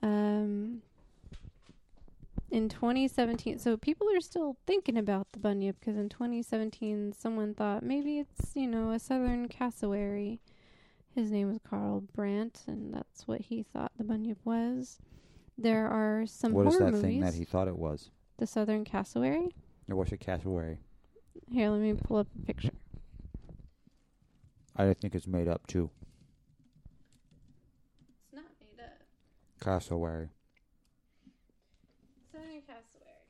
[0.02, 0.82] Um,
[2.52, 7.82] in 2017, so people are still thinking about the Bunyip because in 2017, someone thought
[7.84, 10.40] maybe it's you know a southern cassowary.
[11.16, 15.00] His name was Carl Brandt, and that's what he thought the Bunyip was.
[15.58, 17.02] There are some What is horror that movies.
[17.04, 18.10] thing that he thought it was?
[18.38, 19.54] the Southern Cassowary.
[19.90, 20.80] Or what's a cassowary?
[21.52, 22.72] Here, let me pull up a picture.
[24.76, 25.92] I think it's made up too.
[28.24, 28.94] It's not made up.
[29.60, 30.30] Cassowary.
[32.32, 33.22] Southern Cassowary.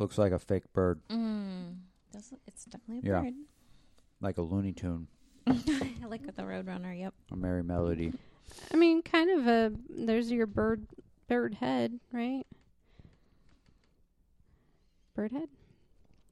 [0.00, 1.76] Looks like a fake bird, Mm.
[2.10, 3.20] Does it- It's definitely a Yeah.
[3.20, 3.34] bird.
[4.22, 5.08] like a Looney Tune,
[5.46, 5.52] I
[6.08, 6.98] like with the Roadrunner.
[6.98, 7.12] Yep.
[7.32, 8.14] a merry melody.
[8.72, 9.72] I mean, kind of a.
[9.90, 10.86] There's your bird,
[11.28, 12.44] bird head, right?
[15.14, 15.48] Bird head.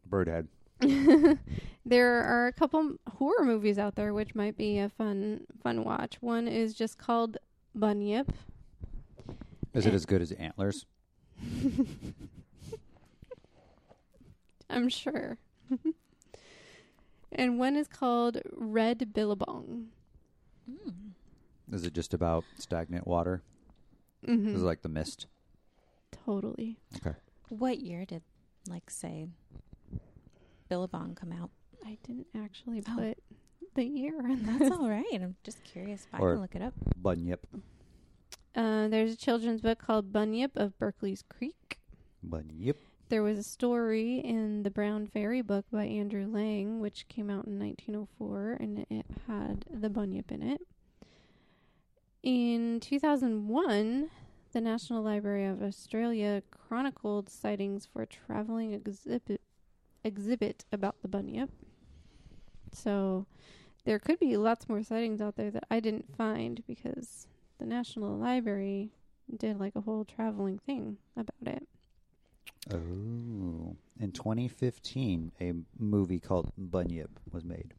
[0.07, 0.49] Bird head.
[1.85, 6.23] there are a couple horror movies out there which might be a fun fun watch.
[6.23, 7.37] One is just called
[7.77, 8.31] Bunyip.
[9.75, 10.87] Is it as good as Antlers?
[14.71, 15.39] I'm sure.
[17.33, 19.89] and one is called Red Billabong.
[20.71, 20.93] Mm.
[21.73, 23.43] Is it just about stagnant water?
[24.27, 24.55] Mm-hmm.
[24.55, 25.27] Is it like the mist?
[26.25, 26.77] totally.
[26.97, 27.17] Okay.
[27.49, 28.23] What year did,
[28.69, 29.29] like, say,
[30.69, 31.51] Billabong come out?
[31.87, 32.97] I didn't actually Oh.
[32.97, 33.19] put
[33.75, 35.05] the year on That's all right.
[35.15, 36.75] I'm just curious if I can look it up.
[37.01, 37.39] Bunyip.
[38.55, 41.79] Uh, there's a children's book called Bunyip of Berkeley's Creek.
[42.27, 42.77] Bunyip.
[43.09, 47.47] There was a story in the Brown Fairy book by Andrew Lang, which came out
[47.47, 50.61] in 1904, and it had the bunyip in it.
[52.23, 54.11] In 2001,
[54.53, 59.41] the National Library of Australia chronicled sightings for a traveling exhibit
[60.05, 61.49] exhibit about the bunyip.
[62.73, 63.27] So
[63.85, 67.27] there could be lots more sightings out there that I didn't find because
[67.59, 68.93] the National Library
[69.35, 71.67] did like a whole traveling thing about it.
[72.73, 73.77] Oh.
[74.01, 77.75] In 2015, a movie called Bunyip was made.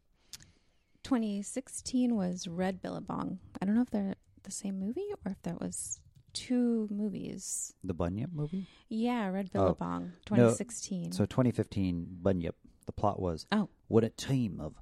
[1.02, 3.38] 2016 was Red Billabong.
[3.60, 6.00] I don't know if they're the same movie or if that was
[6.32, 7.72] two movies.
[7.82, 8.66] The Bunyip movie?
[8.88, 9.58] Yeah, Red Oh.
[9.74, 11.12] Billabong, 2016.
[11.12, 12.54] So 2015 Bunyip.
[12.86, 13.68] The plot was Oh.
[13.88, 14.74] when a team of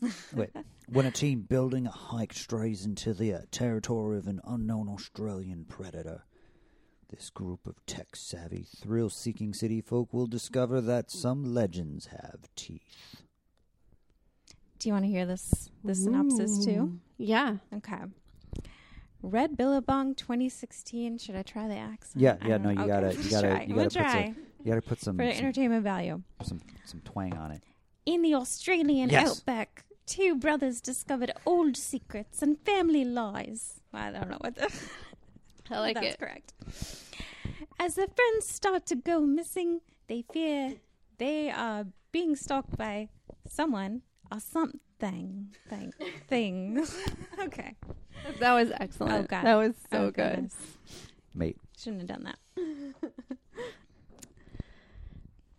[0.34, 0.48] wait
[0.88, 5.66] when a team building a hike strays into the uh, territory of an unknown Australian
[5.66, 6.24] predator.
[7.10, 12.48] This group of tech savvy, thrill seeking city folk will discover that some legends have
[12.54, 13.16] teeth.
[14.78, 17.00] Do you want to hear this this synopsis too?
[17.18, 17.56] Yeah.
[17.74, 17.98] Okay.
[19.22, 21.18] Red Billabong 2016.
[21.18, 22.22] Should I try the accent?
[22.22, 23.60] Yeah, yeah, no, you Okay, gotta- you let's gotta- try.
[23.66, 26.22] you gotta gonna put some- You got to put some for some, entertainment value.
[26.42, 27.62] some some twang on it.
[28.06, 29.28] In the Australian Yes.
[29.40, 33.80] outback, two brothers discovered old secrets and family lies.
[33.92, 34.70] I don't know what the.
[35.70, 36.18] I like That's it.
[36.18, 36.52] correct.
[37.78, 40.74] As the friends start to go missing, they fear
[41.18, 43.08] they are being stalked by
[43.46, 44.02] someone
[44.32, 44.80] or something
[45.68, 45.92] thing
[46.28, 46.86] thing.
[47.40, 47.74] okay.
[48.38, 49.12] That was excellent.
[49.14, 49.44] Oh, God.
[49.44, 50.14] That was so Oh, good.
[50.34, 50.56] goodness.
[51.34, 52.38] Mate, Shouldn't have done that.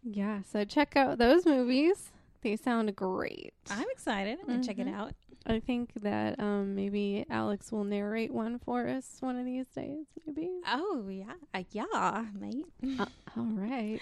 [0.04, 2.10] Yeah, so check out those movies.
[2.41, 3.54] They sound great.
[3.69, 4.39] I'm excited.
[4.41, 4.93] I'm gonna check it Mhm.
[4.93, 5.13] out.
[5.45, 10.06] I think that um, maybe Alex will narrate one for us one of these days,
[10.25, 10.49] maybe.
[10.67, 12.65] Oh yeah, uh, yeah, mate.
[12.99, 13.06] Uh,
[13.38, 13.99] all right.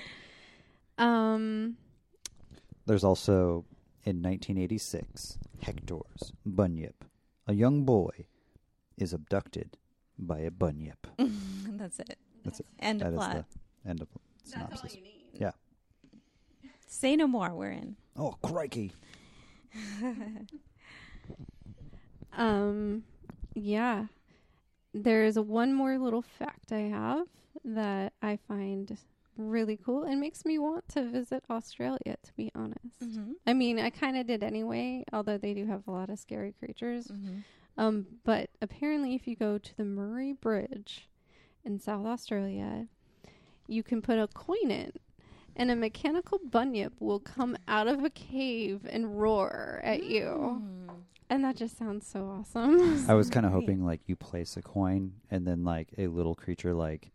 [0.97, 1.77] Um,
[2.85, 3.65] there's also
[4.03, 7.05] in 1986, Hector's Bunyip.
[7.47, 8.25] A young boy
[8.97, 9.77] is abducted
[10.17, 11.07] by a bunyip.
[11.17, 12.17] That's it.
[12.43, 12.65] That's it.
[12.79, 13.45] End That of is plot.
[13.83, 14.07] the end of
[14.43, 14.95] synopsis.
[14.95, 15.18] need.
[16.91, 17.53] Say no more.
[17.53, 17.95] We're in.
[18.17, 18.91] Oh, crikey.
[22.31, 23.03] Um,
[23.53, 24.05] yeah.
[24.93, 27.27] There's one more little fact I have
[27.65, 28.97] that I find
[29.37, 32.99] really cool and makes me want to visit Australia, to be honest.
[33.03, 33.31] Mm-hmm.
[33.45, 36.53] I mean, I kind of did anyway, although they do have a lot of scary
[36.57, 37.07] creatures.
[37.07, 37.39] Mm-hmm.
[37.77, 41.09] Um, but apparently, if you go to the Murray Bridge
[41.63, 42.87] in South Australia,
[43.67, 44.91] you can put a coin in,
[45.59, 50.09] and a mechanical bunyip will come out of a cave and roar at Mm.
[50.09, 50.61] you.
[51.29, 53.05] And that just sounds so awesome.
[53.09, 56.33] I was kind of hoping like you place a coin and then like a little
[56.33, 57.11] creature, like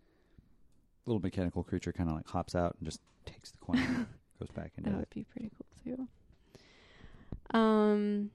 [1.07, 4.07] little mechanical creature, kind of like hops out and just takes the coin, and
[4.39, 5.11] goes back into that would it.
[5.15, 7.59] be pretty cool too.
[7.59, 8.31] Um,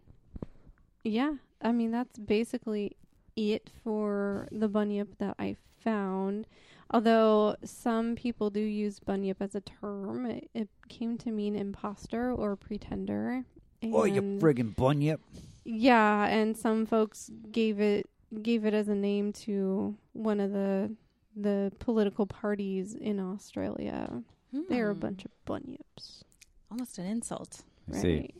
[1.04, 2.98] yeah, I mean that's basically
[3.36, 6.46] it for the bunyip that I found.
[6.92, 12.32] Although some people do use bunyip as a term, it, it came to mean imposter
[12.34, 13.44] or pretender.
[13.84, 15.22] Oh, you And- friggin' bunyip!
[15.64, 18.10] yeah, and some folks gave it
[18.44, 20.92] gave it as a name to one of the
[21.36, 24.24] the political parties in Australia.
[24.52, 25.00] They're a Hmm.
[25.00, 26.24] bunch of bunyips.
[26.72, 27.62] Almost an insult.
[27.92, 28.16] I see.
[28.18, 28.36] Right.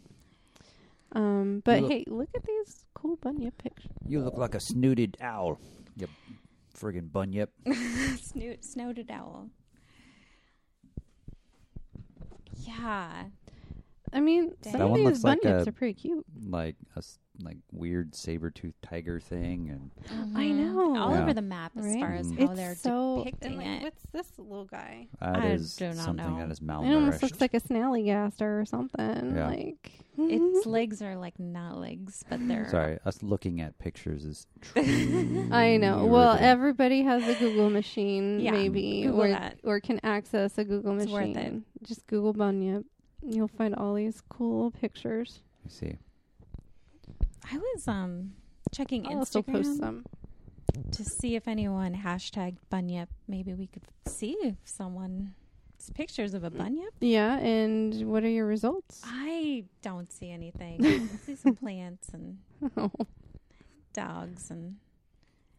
[1.14, 3.92] Um, but look- hey, look at these cool bunyip pictures.
[4.08, 5.60] You look like a snooted owl.
[5.96, 6.08] You
[6.80, 7.52] friggin' bunyip.
[8.22, 9.50] Snoot, snouted owl.
[12.56, 13.26] Yeah.
[14.12, 14.72] I mean, Dang.
[14.74, 16.26] some That of one these looks like bunyips a- are pretty cute.
[16.48, 19.92] Like a s- like weird saber toothed tiger thing, and
[20.36, 20.56] I Mhm.
[20.58, 20.96] know.
[20.98, 21.22] All Yeah.
[21.22, 22.00] over the map as Right?
[22.00, 23.18] far as how it's they're so.
[23.20, 23.84] depicting and, like, it.
[23.84, 25.08] What's this little guy?
[25.20, 26.38] that I is do not something know.
[26.40, 27.22] that is It almost malnourished.
[27.24, 29.36] looks like a snallygaster or something.
[29.36, 29.48] Yeah.
[29.48, 34.48] Like Its legs are like not legs, but they're Sorry, us looking at pictures is.
[34.62, 35.48] True.
[35.52, 36.06] I know.
[36.08, 39.60] Well, everybody has a Google machine, Yeah, maybe, Google or that.
[39.64, 41.64] or can access a Google It's worth machine.
[41.82, 41.88] it.
[41.88, 42.86] Just Google bunyip.
[43.22, 45.42] You'll find all these cool pictures.
[45.66, 45.98] I see.
[47.52, 48.34] I was um
[48.74, 50.06] checking I'll also post Instagram some.
[50.92, 53.10] to see if anyone hashtagged bunyip.
[53.28, 55.34] Maybe we could see if someone
[55.94, 56.94] pictures of a bunyip.
[57.00, 59.02] Yeah, and what are your results?
[59.06, 60.86] I don't see anything.
[61.14, 62.38] I see some plants and
[62.76, 62.92] Oh.
[63.94, 64.76] dogs and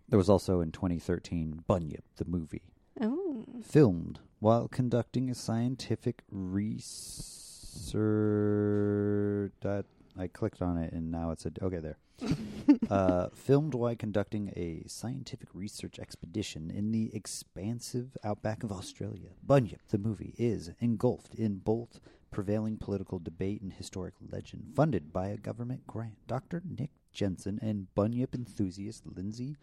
[0.09, 2.63] There was also in 2013 Bunyip, the movie,
[3.01, 3.45] oh.
[3.63, 7.31] filmed while conducting a scientific research.
[10.21, 11.99] I clicked on it and now it said, okay, there.
[12.91, 19.31] uh, filmed while conducting a scientific research expedition in the expansive outback of Australia.
[19.47, 25.29] Bunyip, the movie, is engulfed in both prevailing political debate and historic legend, funded by
[25.29, 26.19] a government grant.
[26.27, 26.63] Dr.
[26.65, 29.57] Nick Jensen and Bunyip enthusiast Lindsay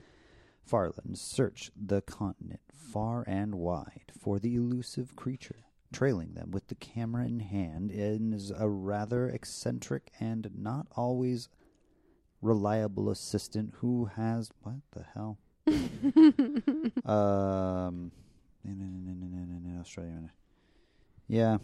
[0.65, 5.67] Farland search the continent far and wide for the elusive creature.
[5.94, 11.50] Trailing them with the camera in hand is a rather eccentric and not always
[12.42, 15.40] reliable assistant who has what the hell?
[17.06, 18.12] um,
[19.79, 20.31] Australia.
[21.27, 21.58] Yeah,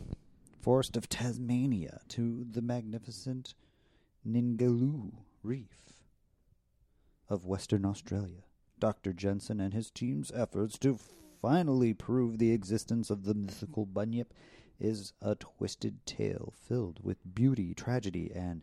[0.61, 3.53] Forest of Tasmania to the magnificent
[4.25, 5.11] Ningaloo
[5.41, 5.93] Reef
[7.29, 8.43] of Western Australia.
[8.79, 9.13] Dr.
[9.13, 10.97] Jensen and his team's efforts to
[11.43, 14.33] finally prove the existence of the mythical bunyip
[14.79, 18.61] is a twisted tale filled with beauty, tragedy, and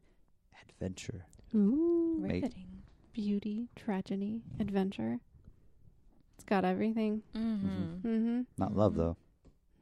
[0.63, 1.27] adventure.
[1.55, 2.17] Ooh.
[2.19, 2.43] Mate.
[2.43, 2.67] riveting.
[3.13, 5.19] Beauty, tragedy, adventure.
[6.37, 7.23] It's got everything.
[7.37, 8.09] Mm-hmm.
[8.09, 8.41] Mm-hmm.
[8.57, 9.17] Not love, though.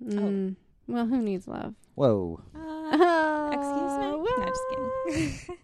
[0.04, 0.56] Mm.
[0.88, 1.74] Well, who needs love?
[1.94, 2.40] Whoa.
[2.52, 4.06] Uh, excuse me.
[4.06, 5.58] Uh, No, just kidding.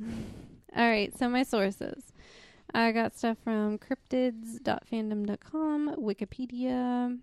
[0.76, 2.09] All right, so my sources.
[2.74, 7.18] I got stuff from cryptids.fandom.com, Wikipedia,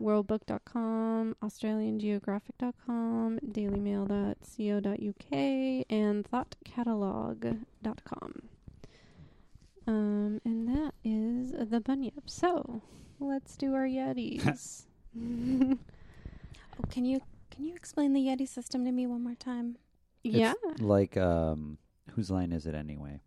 [0.00, 5.32] worldbook.com, australiangeographic.com, dailymail.co.uk,
[5.90, 8.42] and thoughtcatalog.com.
[9.86, 12.24] Um, and that is the bunyip.
[12.26, 12.82] So,
[13.18, 14.84] let's do our yetis.
[15.18, 15.78] oh,
[16.90, 17.20] can you
[17.50, 19.76] can you explain the Yeti system to me one more time?
[20.22, 20.52] Yeah.
[20.78, 21.78] Like, um,
[22.12, 23.20] whose line is it anyway?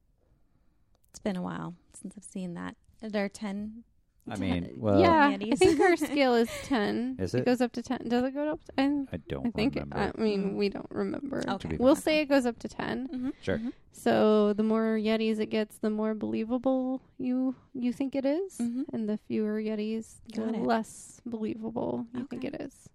[1.13, 2.75] It's been a while since I've seen that.
[2.99, 3.83] There are ten.
[4.27, 5.27] I mean, well, yeah.
[5.27, 7.17] I think our scale is 10.
[7.19, 7.45] Is It it?
[7.45, 8.07] goes up to 10.
[8.07, 10.11] Does it go up to I, I don't I think, remember.
[10.17, 10.55] I mean, Mm.
[10.55, 11.43] we don't remember.
[11.47, 11.75] Okay.
[11.77, 13.09] We'll say it goes up to 10.
[13.09, 13.29] Mm-hmm.
[13.43, 13.61] Sure.
[13.91, 18.57] So the more Yetis it gets, the more believable you you think it is.
[18.57, 18.85] Mhm.
[18.91, 20.61] And the fewer Yetis, the it.
[20.63, 22.89] less believable you think it is.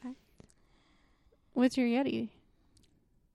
[0.00, 0.14] Okay.
[1.52, 2.30] What's your Yeti?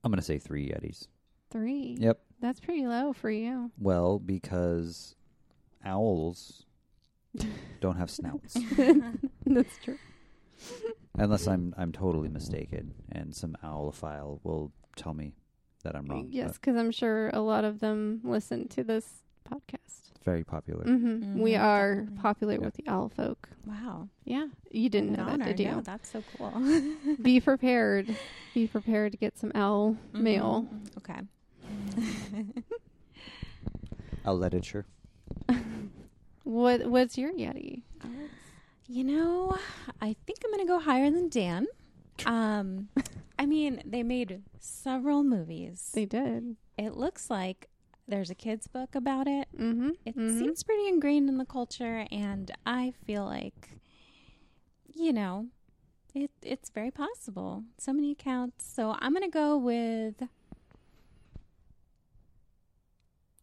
[0.03, 1.07] I'm gonna say three Yetis.
[1.51, 1.95] Three.
[1.99, 2.19] Yep.
[2.39, 3.71] That's pretty low for you.
[3.79, 5.15] Well, because
[5.83, 6.65] owls
[7.79, 8.57] don't have snouts,
[9.45, 9.97] That's true.
[11.17, 15.33] unless I'm I'm totally mistaken, and some owlophile will tell me
[15.83, 16.27] that I'm wrong.
[16.31, 20.09] Yes, because I'm sure a lot of them listen to this podcast.
[20.11, 20.83] it's very popular.
[20.83, 22.21] hmm We Mhm, are definitely.
[22.21, 22.59] popular Yeah.
[22.59, 23.49] with the owl folk.
[23.67, 24.09] Wow.
[24.23, 25.71] Yeah, you didn't An know that, did you?
[25.71, 26.51] No, that's so cool.
[27.21, 28.17] Be prepared.
[28.53, 30.19] Be prepared to get some owl Mhm.
[30.21, 30.67] mail.
[30.97, 31.19] Okay.
[34.25, 34.85] Owl literature.
[36.43, 37.81] What What's your Yeti?
[38.87, 39.57] You know,
[39.99, 41.67] I think I'm going to go higher than Dan.
[42.25, 42.87] Um,
[43.37, 45.91] I mean, they made several movies.
[45.93, 46.55] They did.
[46.77, 47.67] It looks like
[48.07, 49.49] there's a kids' book about it.
[49.59, 49.89] Mm-hmm.
[50.05, 53.81] It seems pretty ingrained in the culture, and I feel like,
[54.93, 55.47] you know,
[56.13, 57.65] it it's very possible.
[57.77, 58.65] So many accounts.
[58.65, 60.23] So I'm going to go with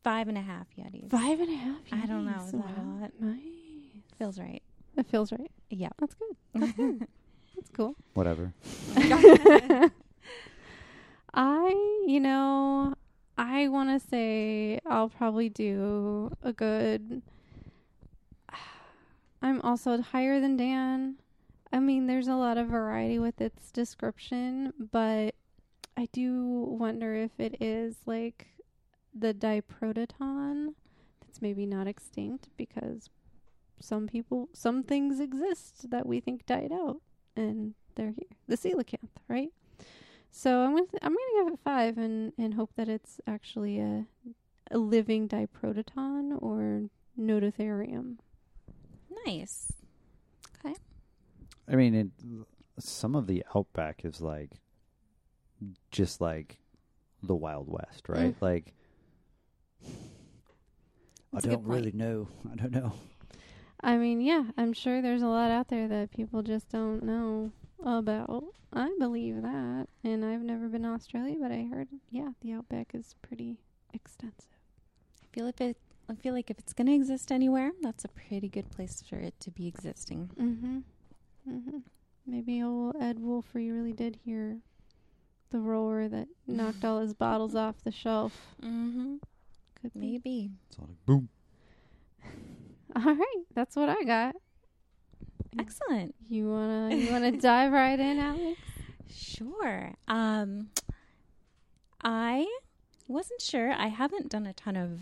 [0.05, 1.11] five and a half Yetis.
[1.11, 1.77] five and a half.
[1.93, 2.33] I don't know.
[2.33, 2.47] Yetis.
[2.47, 2.99] Is that a Wow.
[3.03, 3.13] lot?
[3.21, 3.43] Nice.
[4.19, 4.63] Feels right.
[4.97, 5.51] That feels right.
[5.71, 5.89] Yeah.
[5.99, 6.37] That's good.
[6.55, 7.07] That's good.
[7.57, 7.95] That's cool.
[8.15, 8.53] Whatever.
[11.35, 12.95] I, you know,
[13.39, 17.23] I want to say I'll probably do a good.
[19.43, 21.17] I'm also higher than Dan.
[21.73, 25.35] I mean, there's a lot of variety with its description, but
[25.97, 28.49] I do wonder if it is like
[29.15, 30.75] the diprotodon
[31.21, 33.11] that's maybe not extinct because
[33.81, 37.01] some people, some things exist that we think died out
[37.37, 38.37] and they're here.
[38.49, 39.51] The coelacanth, right?
[40.31, 43.79] So I'm gonna th- I'm gonna give it five and and hope that it's actually
[43.79, 44.07] a
[44.71, 46.89] a living diprotodon or
[47.19, 48.17] nototherium.
[49.27, 49.73] Nice.
[50.65, 50.75] Okay.
[51.69, 52.07] I mean, it,
[52.79, 54.53] some of the outback is like
[55.91, 56.59] just like
[57.23, 58.35] the Wild West, right?
[58.35, 58.43] Mm.
[58.43, 58.82] Like, I
[61.33, 62.29] That's a good don't really know.
[62.53, 62.93] I don't know.
[63.81, 67.51] I mean, yeah, I'm sure there's a lot out there that people just don't know
[67.85, 68.45] about.
[68.73, 72.93] I believe that, and I've never been to Australia, but I heard, yeah, the outback
[72.95, 73.59] is pretty
[73.93, 74.47] extensive.
[75.23, 75.77] I feel if it.
[76.09, 79.17] I feel like if it's going to exist anywhere, that's a pretty good place for
[79.17, 80.31] it to be existing.
[80.39, 80.79] Mm-hmm.
[81.49, 81.79] Mm-hmm.
[82.27, 84.59] Maybe old Ed Wolfrey really did hear
[85.51, 88.33] the roar that knocked all his bottles off the shelf.
[88.63, 89.17] Mm-hmm.
[89.83, 90.01] Could be.
[90.01, 90.51] Maybe.
[90.69, 91.29] It's all like boom.
[92.95, 94.37] All right, that's what I got.
[95.59, 96.15] Excellent.
[96.29, 98.61] You wanna you wanna dive right in, Alex?
[99.09, 99.95] Sure.
[100.07, 100.69] Um,
[102.05, 102.47] I
[103.09, 103.73] wasn't sure.
[103.73, 105.01] I haven't done a ton of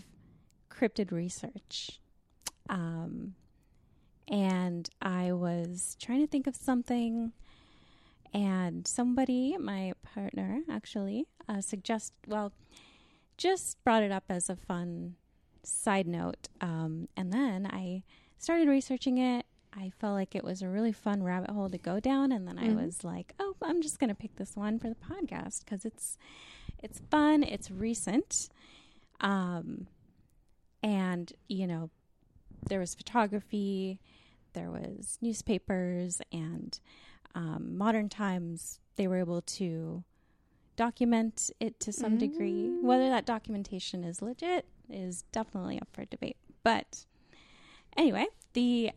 [0.69, 1.99] cryptid research.
[2.69, 3.35] Um,
[4.27, 7.33] and I was trying to think of something,
[8.33, 12.53] and somebody, my partner, actually, uh, suggest well,
[13.41, 15.15] just brought it up as a fun
[15.63, 16.47] side note.
[16.61, 18.03] Um, and then I
[18.37, 19.45] started researching it.
[19.73, 22.57] I felt like it was a really fun rabbit hole to go down, and then
[22.57, 22.71] Mhm.
[22.79, 25.85] I was like, "Oh, I'm just going to pick this one for the podcast because
[25.85, 26.17] it's
[26.83, 28.49] it's fun, it's recent,
[29.21, 29.87] um,
[30.83, 31.89] and you know,
[32.67, 33.99] there was photography,
[34.53, 36.79] there was newspapers, and
[37.35, 40.03] um, modern times they were able to
[40.75, 42.69] document it to some degree.
[42.69, 42.83] Mm.
[42.83, 46.37] Whether that documentation is legit is definitely up for debate.
[46.63, 47.05] But
[47.97, 48.91] anyway, the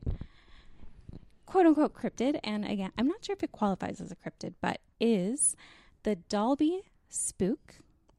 [1.47, 4.81] quote unquote cryptid, and again, I'm not sure if it qualifies as a cryptid, but
[5.01, 5.57] is
[6.03, 7.77] the Dalby spook.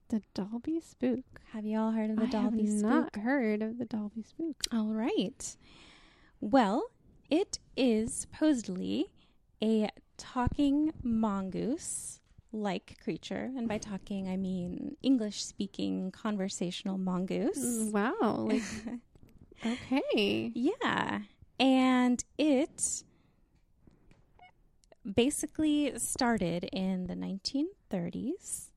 [0.10, 1.26] The Dalby Spook.
[1.52, 2.92] Have you all heard of the I Dalby have spook?
[2.92, 4.64] not heard of the Dalby Spook.
[4.72, 5.58] All right.
[6.40, 6.92] Well,
[7.30, 9.08] it is supposedly
[9.64, 12.20] a talking mongoose
[12.56, 13.52] like creature.
[13.58, 17.58] And by talking, I mean English speaking conversational mongoose.
[17.58, 18.62] Mm, Wow, like
[19.66, 20.52] okay.
[20.54, 21.20] Yeah.
[21.60, 23.04] And it
[25.14, 28.72] basically started in the 1930s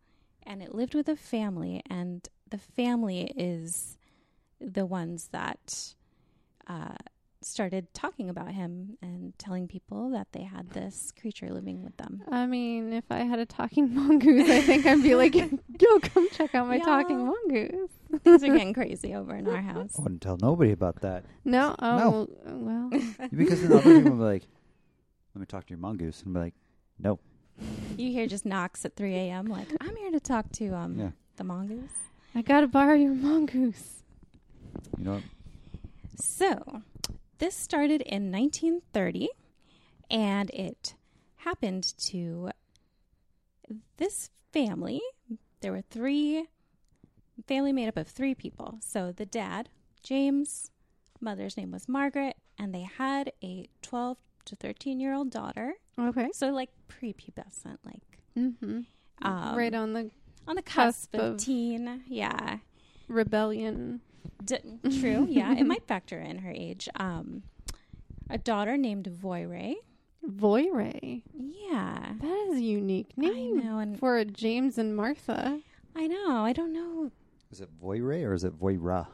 [0.44, 3.98] and it lived with a family, and the family is
[4.60, 5.94] the ones that
[6.66, 6.94] uh,
[7.42, 12.22] started talking about him and telling people that they had this creature living with them.
[12.30, 15.34] I mean, if I had a talking mongoose, I think I'd be like,
[15.80, 16.84] "Yo, come check out my Yeah.
[16.84, 17.90] talking mongoose."
[18.24, 19.94] Things are getting crazy over in our house.
[19.98, 22.90] I wouldn't tell nobody about that No, oh well.
[23.32, 24.42] because then other people will be like,
[25.34, 26.54] "Let me talk to your mongoose," and I'm like,
[26.98, 27.20] "No."
[27.96, 29.46] You hear just knocks at 3 a.m.
[29.46, 31.10] like, I'm here to talk to um Yeah.
[31.36, 31.90] the mongoose.
[32.34, 34.02] I gotta borrow your mongoose.
[34.96, 35.22] You know what?
[36.20, 36.82] So,
[37.38, 39.28] this started in 1930,
[40.10, 40.94] and it
[41.36, 42.50] happened to
[43.96, 45.00] this family.
[45.60, 46.46] There were three
[47.46, 48.78] family made up of three people.
[48.80, 49.68] So the dad,
[50.02, 50.70] James,
[51.20, 55.74] mother's name was Margaret, and they had a 12 to 13 year old daughter.
[55.98, 56.28] Okay.
[56.32, 58.02] So like prepubescent, like
[58.36, 58.80] Mm-hmm.
[59.22, 60.10] um, right on the
[60.46, 62.02] on the cusp, cusp of, of- teen.
[62.06, 62.58] Yeah,
[63.08, 64.00] rebellion.
[64.44, 64.58] D-
[65.00, 65.26] true.
[65.28, 66.88] Yeah, it might factor in her age.
[66.96, 67.42] Um,
[68.30, 69.74] a daughter named Voire.
[70.22, 70.92] Voire.
[71.34, 73.60] Yeah, That is a unique name.
[73.60, 75.60] I know, and for a James and Martha.
[75.96, 76.44] I know.
[76.44, 77.10] I don't know.
[77.50, 79.06] Is it Voire or is it Voira?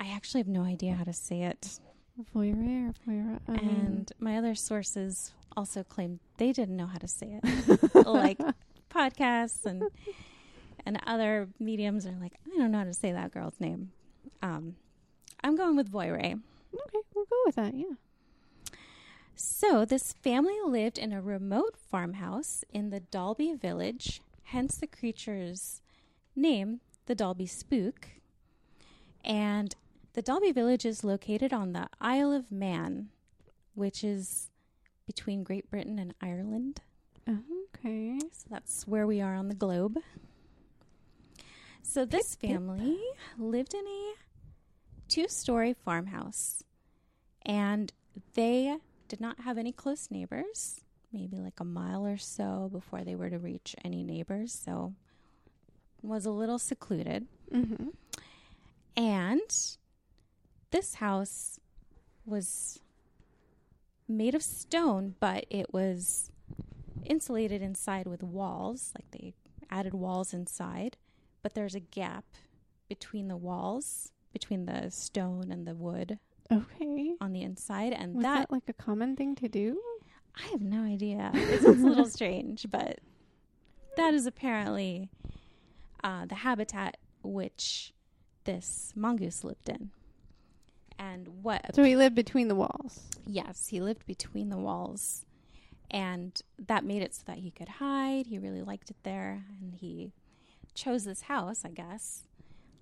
[0.00, 1.78] I actually have no idea how to say it.
[2.32, 3.40] Voire or Voira.
[3.48, 7.94] I mean, And my other sources also claimed they didn't know how to say it.
[8.06, 8.38] like
[8.90, 9.84] podcasts and
[10.84, 13.92] and other mediums are like, I don't know how to say that girl's name.
[14.42, 14.76] Um,
[15.42, 16.18] I'm going with Voire.
[16.18, 17.74] okay, we'll go with that.
[17.74, 17.94] Yeah.
[19.34, 25.80] So, this family lived in a remote farmhouse in the Dalby village, hence the creature's
[26.36, 28.08] name, the Dalby Spook.
[29.24, 29.74] And
[30.12, 33.08] the Dalby village is located on the Isle of Man,
[33.74, 34.50] which is
[35.06, 36.80] between Great Britain and Ireland.
[37.28, 38.18] Okay.
[38.32, 39.98] So, that's where we are on the globe.
[41.82, 42.98] So, this family
[43.38, 44.12] lived in a
[45.12, 46.64] two story farmhouse,
[47.44, 47.92] and
[48.32, 50.80] they did not have any close neighbors,
[51.12, 54.54] maybe like a mile or so before they were to reach any neighbors.
[54.54, 54.94] So,
[56.02, 57.26] was a little secluded.
[57.52, 57.88] Mm-hmm.
[58.96, 59.76] And
[60.70, 61.60] this house
[62.24, 62.80] was
[64.08, 66.30] made of stone, but it was
[67.04, 68.92] insulated inside with walls.
[68.96, 69.34] Like they
[69.70, 70.96] added walls inside,
[71.42, 72.24] but there's a gap
[72.88, 76.18] between the walls, between the stone and the wood
[76.52, 77.14] Okay.
[77.20, 77.92] on the inside.
[77.92, 79.80] And Was that, that like a common thing to do?
[80.36, 81.30] I have no idea.
[81.34, 82.98] It sounds a little strange, but
[83.96, 85.10] that is apparently
[86.02, 87.92] uh, the habitat which
[88.44, 89.90] this mongoose lived in.
[90.98, 93.08] And what So he lived between the walls.
[93.26, 95.24] Yes, he lived between the walls.
[95.90, 98.26] And that made it so that he could hide.
[98.26, 99.44] He really liked it there.
[99.60, 100.12] And he
[100.74, 102.22] chose this house, I guess.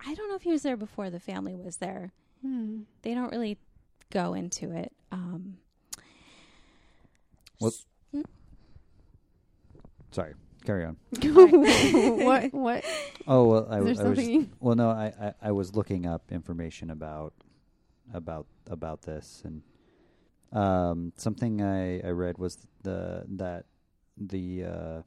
[0.07, 2.13] I don't know if he was there before the family was there.
[2.43, 2.83] Hmm.
[3.03, 3.59] They don't really
[4.11, 4.93] go into it.
[5.13, 5.59] Um,
[7.59, 7.75] What-
[10.13, 10.35] Sorry,
[10.65, 10.97] carry on.
[12.25, 12.53] what?
[12.53, 12.85] What?
[13.29, 14.75] Oh well, I, Is there I was well.
[14.75, 17.33] No, I, I I was looking up information about
[18.13, 19.63] about about this, and
[20.53, 23.67] um, something I I read was the that
[24.17, 25.03] the uh,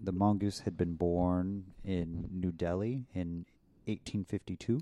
[0.00, 3.46] the mongoose had been born in New Delhi in
[3.86, 4.80] 1852.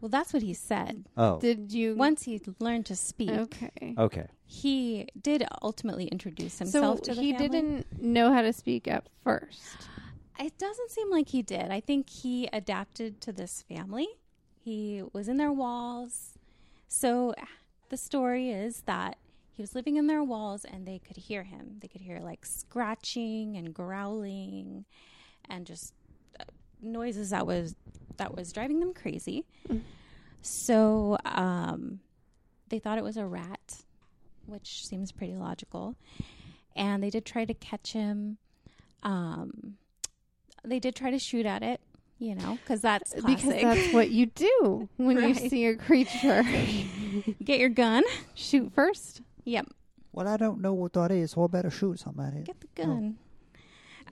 [0.00, 1.04] well, that's what he said.
[1.16, 1.94] Oh, Did you?
[1.94, 3.94] Once he learned to speak, Okay.
[3.98, 4.26] okay.
[4.46, 7.48] he did ultimately introduce So himself to the he family.
[7.48, 9.60] didn't know how to speak at first.
[10.38, 11.70] It doesn't seem like he did.
[11.70, 14.08] I think he adapted to this family.
[14.62, 16.38] He was in their walls.
[16.88, 17.34] So
[17.90, 19.18] the story is that
[19.52, 21.76] he was living in their walls and they could hear him.
[21.80, 24.86] They could hear like scratching and growling
[25.48, 25.92] and just
[26.82, 27.74] noises that was
[28.16, 29.46] that was driving them crazy.
[29.68, 29.80] Mm.
[30.42, 32.00] So um,
[32.68, 33.82] they thought it was a rat,
[34.46, 35.96] which seems pretty logical.
[36.76, 38.38] And they did try to catch him.
[39.02, 39.76] Um,
[40.64, 41.80] they did try to shoot at it,
[42.18, 43.26] you know, because that's classic.
[43.26, 46.44] Because that's what you do when you see a creature.
[47.42, 48.04] Get your gun.
[48.34, 49.22] Shoot first.
[49.44, 49.66] Yep.
[50.12, 52.44] Well, I don't know what that is, so I better shoot something at it.
[52.44, 52.86] Get the gun.
[52.86, 53.18] boom, boom.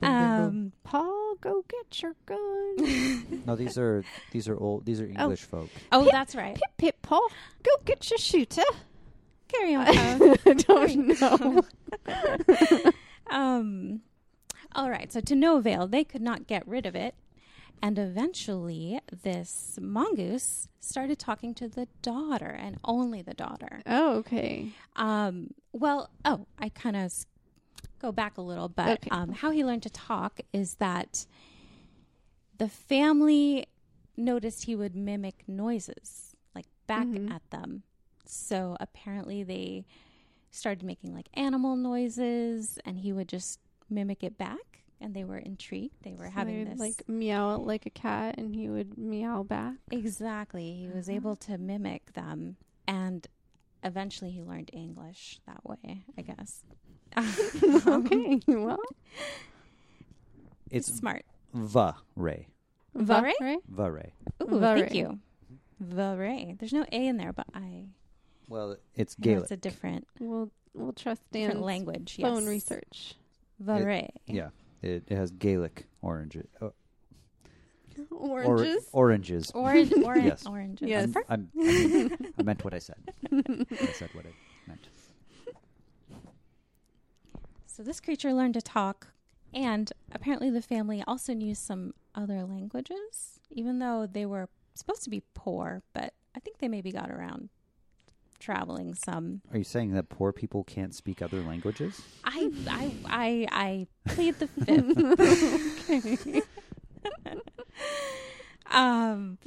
[0.03, 3.43] Um, Paul, go get your gun.
[3.47, 4.85] No, these are these are old.
[4.85, 5.71] These are English folk.
[5.91, 6.55] oh, Pip, that's right.
[6.55, 7.27] pip, pip, Paul,
[7.63, 8.63] go get your shooter.
[9.49, 9.87] Carry on.
[10.47, 11.63] I don't know.
[13.31, 14.01] um,
[14.75, 15.11] all right.
[15.11, 17.15] So to no avail, they could not get rid of it.
[17.81, 23.83] And eventually, this mongoose started talking to the daughter and only the daughter.
[23.87, 24.71] oh, okay.
[24.97, 27.13] Um, well, oh, I kind of
[27.99, 29.09] go back a little, but Okay.
[29.11, 31.27] um, how he learned to talk is that
[32.57, 33.67] the family
[34.17, 37.31] noticed he would mimic noises like back Mhm.
[37.31, 37.83] at them.
[38.31, 39.87] so apparently they
[40.51, 45.39] started making like animal noises, and he would just mimic it back, and they were
[45.39, 45.95] intrigued.
[46.03, 49.77] They were So having this like meow like a cat, and he would meow back.
[49.91, 50.75] exactly.
[50.75, 51.17] He was Uh-huh.
[51.17, 53.27] able to mimic them, and
[53.85, 56.05] eventually he learned English that way.
[56.17, 56.63] I guess.
[57.87, 58.79] okay, well,
[60.71, 61.25] It's smart.
[61.55, 62.49] va ray.
[62.95, 63.33] Vare?
[63.41, 63.57] Vare?
[63.69, 64.13] Va ray.
[64.43, 64.79] Ooh, Vare.
[64.81, 65.19] thank you.
[65.81, 66.55] Vare.
[66.59, 67.87] There's no A in there, but I
[68.49, 69.43] Well, it's Gaelic.
[69.45, 72.19] it's a different We'll we'll trust different Dan's language.
[72.21, 72.49] phone yes.
[72.49, 73.15] research.
[73.61, 74.09] Vare.
[74.27, 74.51] yeah,
[74.83, 76.37] it, it has Gaelic orange.
[76.61, 76.69] Uh,
[78.19, 78.89] or- Oranges.
[78.93, 79.51] oranges.
[79.53, 80.47] Orange, orange, Yes.
[80.47, 80.89] oranges.
[80.89, 81.09] Yes.
[81.17, 82.97] I'm, I'm, I, mean, I meant what I said.
[83.33, 84.31] I said what I
[84.67, 84.89] meant.
[87.67, 89.07] So this creature learned to talk,
[89.55, 95.11] and apparently the family also knew some other languages, even though they were supposed to
[95.11, 95.83] be poor.
[95.93, 97.51] But I think they maybe got around
[98.41, 99.43] traveling some.
[99.53, 102.03] Are you saying that poor people can't speak other languages?
[102.25, 104.47] I I I, I plead the
[106.37, 106.47] fifth.
[107.27, 107.41] okay.
[108.71, 109.39] Um.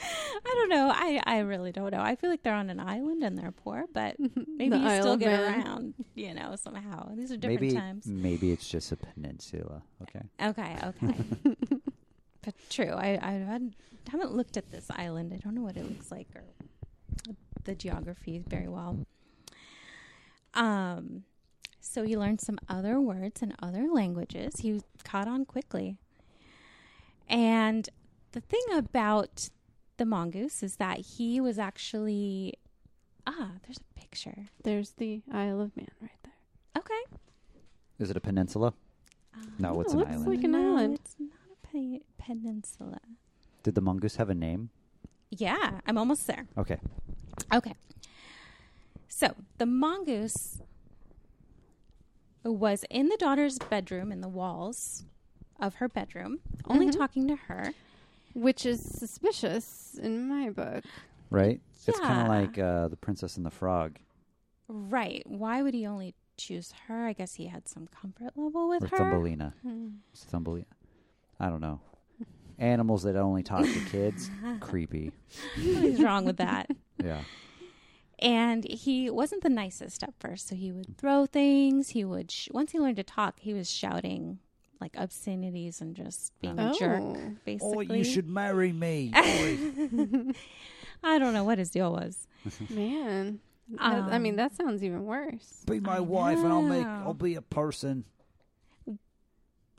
[0.00, 0.92] I don't know.
[0.94, 2.00] I, I really don't know.
[2.00, 4.14] I feel like they're on an island and they're poor, but
[4.46, 5.60] maybe The you Isle still of get Man.
[5.66, 7.12] around, you know, somehow.
[7.16, 8.06] These are different maybe times.
[8.06, 9.82] maybe it's just a peninsula.
[10.02, 10.20] Okay.
[10.40, 11.14] Okay, okay.
[12.42, 12.92] but true.
[12.92, 13.74] I, I hadn't-
[14.08, 15.32] haven't looked at this island.
[15.34, 16.44] I don't know what it looks like or
[17.64, 19.04] the geography very well.
[20.54, 21.24] Um,
[21.80, 24.60] so he learned some other words and other languages.
[24.60, 25.96] He caught on quickly.
[27.28, 27.88] And
[28.32, 29.48] the thing about
[29.96, 32.54] the mongoose is that he was actually
[33.26, 34.46] ah, there's a picture.
[34.64, 36.32] There's the Isle of Man right there.
[36.78, 37.16] Okay.
[37.98, 38.72] Is it a peninsula?
[39.58, 40.26] No, Oh, it's it an looks island.
[40.28, 40.94] like an No, island.
[41.02, 43.00] It's not a pe- peninsula.
[43.62, 44.70] Did the mongoose have a name?
[45.30, 46.46] Yeah, I'm almost there.
[46.56, 46.78] Okay.
[47.52, 47.74] Okay.
[49.08, 50.60] So the mongoose
[52.44, 55.04] was in the daughter's bedroom, in the walls
[55.58, 56.96] of her bedroom, only Mhm.
[56.96, 57.72] talking to her.
[58.34, 60.84] Which is suspicious in my book.
[61.30, 61.60] Right.
[61.86, 63.98] It's kind of like uh, the Princess and the Frog
[64.68, 65.22] Right.
[65.26, 67.06] Why would he only choose her?
[67.06, 68.96] I guess he had some comfort level with or her.
[68.98, 69.54] Thumbelina.
[70.12, 70.66] It's Thumbelina.
[71.40, 71.80] I don't know.
[72.58, 74.30] Animals that only talk to kids.
[74.60, 75.12] Creepy.
[75.56, 76.70] What is wrong with that?
[77.02, 77.22] Yeah.
[78.18, 81.90] And he wasn't the nicest at first, so he would throw things.
[81.90, 84.40] He would sh- once he learned to talk, he was shouting
[84.80, 87.02] like obscenities and just being a jerk.
[87.44, 88.04] Basically Oh.
[88.04, 89.10] should marry me.
[89.14, 92.26] I don't know what his deal was.
[92.70, 93.40] Man.
[93.70, 95.62] That- I mean, Um, that sounds even worse.
[95.66, 98.04] Be my I wife and I'll make- I'll be a person.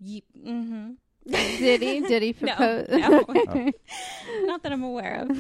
[0.02, 0.92] Ye- mm-hmm.
[1.28, 2.00] Did he?
[2.02, 2.88] Did he No, propose?
[2.90, 3.26] no.
[3.30, 3.74] Okay.
[4.44, 5.38] Not that I'm aware of.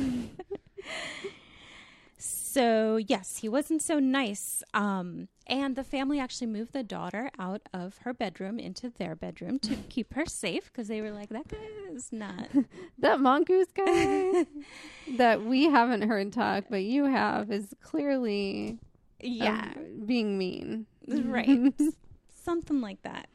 [2.21, 4.61] So yes, he wasn't so nice.
[4.73, 9.57] Um, and the family actually moved the daughter out of her bedroom into their bedroom
[9.59, 11.57] to keep her safe because they were like, that guy
[11.91, 12.49] is not.
[12.99, 14.45] That mongoose guy
[15.17, 18.77] that we haven't heard talk, but you have, is clearly
[19.21, 20.85] Yeah, um, being mean.
[21.07, 21.73] right.
[22.43, 23.29] Something like that.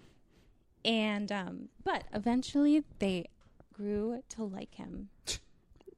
[0.85, 3.25] And um, but eventually they
[3.73, 5.09] grew to like him.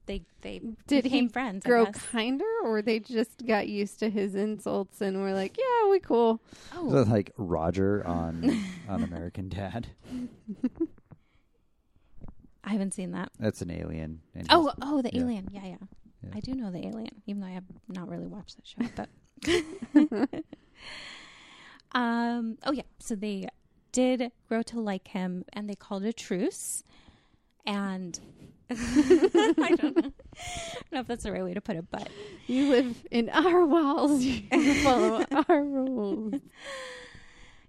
[0.07, 1.65] They they Did became he friends.
[1.65, 2.01] I Grow guess.
[2.11, 6.41] kinder, or they just got used to his insults and were like, "Yeah, we cool."
[6.73, 9.87] Oh, So like Roger on on American Dad.
[12.63, 13.31] I haven't seen that.
[13.39, 14.21] That's an alien.
[14.35, 15.21] And Oh, oh, the yeah.
[15.21, 15.47] alien.
[15.51, 15.75] Yeah, yeah,
[16.23, 16.29] Yeah.
[16.33, 18.81] I do know the alien, even though I have not really watched that show.
[18.95, 19.09] But
[21.97, 22.83] um, oh yeah.
[22.99, 23.47] So they
[23.91, 26.83] did grow to like him, and they called a truce.
[27.65, 28.17] And
[28.69, 30.11] I don't know.
[30.11, 30.11] I
[30.81, 32.09] don't know if that's the right way to put it, but
[32.47, 34.23] You live in our walls.
[34.23, 34.43] You
[34.83, 36.35] follow our rules.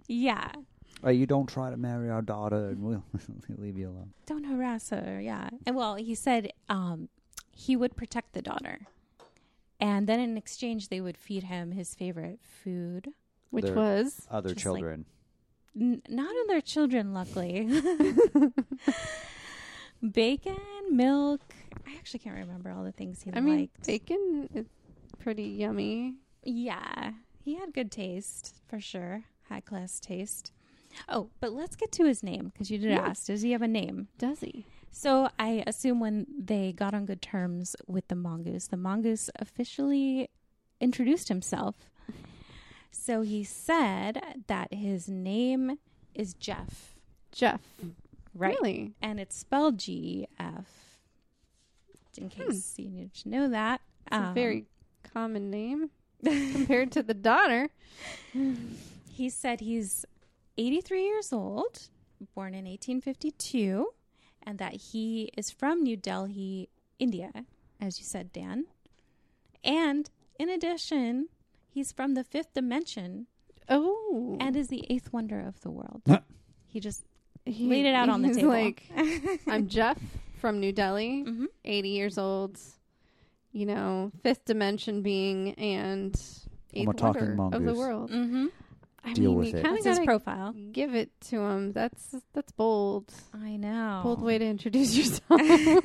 [0.07, 0.51] yeah,
[1.03, 3.03] Uh, you don't try to marry our daughter, and we'll
[3.57, 4.13] leave you alone.
[4.25, 5.19] don't harass her.
[5.21, 7.07] Yeah, and well, he said um,
[7.51, 8.79] he would protect the daughter,
[9.79, 13.09] and then in exchange they would feed him his favorite food.
[13.51, 15.05] Which Their was Other Just like- children.
[15.79, 17.67] N- not other children, luckily.
[20.11, 20.55] Bacon,
[20.91, 21.41] milk.
[21.87, 23.85] I actually can't remember all the things he I mean, liked.
[23.85, 24.65] bacon is
[25.19, 26.15] pretty yummy.
[26.43, 27.11] yeah,
[27.43, 29.23] he had good taste for sure.
[29.49, 30.51] High class taste.
[31.07, 33.01] Oh, but let's get to his name because you did Yeah.
[33.07, 33.25] ask.
[33.27, 34.07] Does he have a name?
[34.17, 34.65] Does he?
[34.91, 40.29] So I assume when they got on good terms with the mongoose, the mongoose officially
[40.79, 41.75] introduced himself.
[42.91, 45.77] So he said that his name
[46.15, 46.95] is Gef.
[47.31, 47.59] Gef.
[48.39, 48.55] Right.
[48.61, 48.93] Really?
[49.01, 50.65] and it's spelled G F.
[52.17, 54.65] In case you need to know that, It's a Um, very
[55.13, 55.89] common name
[56.23, 57.69] compared to the daughter.
[59.11, 60.05] He said he's
[60.57, 61.89] 83 years old,
[62.33, 63.89] born in 1852,
[64.43, 66.69] and that he is from New Delhi,
[66.99, 67.31] India,
[67.81, 68.67] as you said, Dan.
[69.61, 70.09] And
[70.39, 71.27] in addition,
[71.67, 73.27] he's from the fifth dimension
[73.67, 76.01] Oh, and is the eighth wonder of the world.
[76.65, 77.03] he just
[77.49, 78.49] he, laid it out on the table.
[78.49, 78.83] Like,
[79.47, 79.97] I'm Gef
[80.39, 81.45] from New Delhi, Mhm.
[81.65, 82.59] 80 years old.
[83.51, 86.13] You know, fifth dimension being and
[86.75, 88.11] I'm eighth a talking wonder of the world.
[88.11, 88.45] Mm-hmm.
[89.03, 90.53] I Deal mean, with you kind of his gotta profile.
[90.71, 91.71] give it to him.
[91.71, 93.11] That's that's bold.
[93.33, 94.01] I know.
[94.03, 95.41] Bold way to introduce yourself.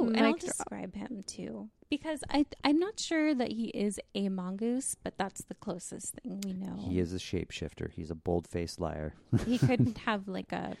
[0.00, 0.50] Oh, and I'll Mic drop.
[0.56, 5.42] describe him too because I I'm not sure that he is a mongoose, but that's
[5.44, 6.76] the closest thing we know.
[6.78, 7.90] He is a shapeshifter.
[7.92, 9.14] He's a bold faced liar.
[9.46, 10.76] He couldn't have like a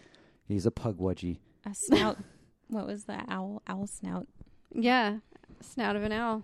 [0.46, 1.38] He's a pukwudgie.
[1.66, 2.18] a snout.
[2.68, 4.26] what was the owl owl snout?
[4.74, 5.18] yeah,
[5.60, 6.42] snout of an owl.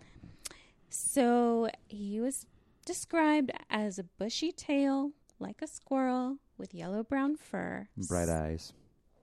[0.89, 2.47] So he was
[2.87, 8.73] described as a bushy tail, like a squirrel, with yellow brown fur, Bright s- eyes.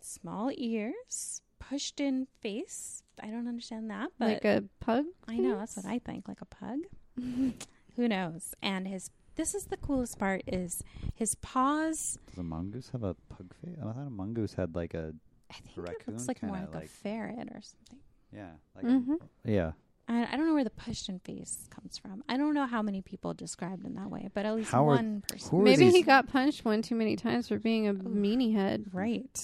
[0.01, 3.03] small ears, pushed in face.
[3.21, 5.05] I don't understand that, but like a pug.
[5.27, 6.79] I know that's what I think, like a pug.
[7.95, 8.53] Who knows?
[8.61, 10.83] And his this is the coolest part is
[11.15, 12.17] his paws.
[12.29, 13.77] Does a mongoose have a pug face?
[13.79, 15.13] I thought a mongoose had like a
[15.49, 17.99] I think it looks like more kinda like, a ferret or something.
[18.33, 19.17] yeah, like Mhm.
[19.45, 19.71] a, yeah.
[20.11, 22.23] I, I don't know where the pushed in face comes from.
[22.27, 24.95] I don't know how many people described in that way, but at least How are-
[24.95, 25.49] one person.
[25.49, 28.85] who are Maybe he got punched one too many times for being a meanie head.
[28.91, 29.35] Right.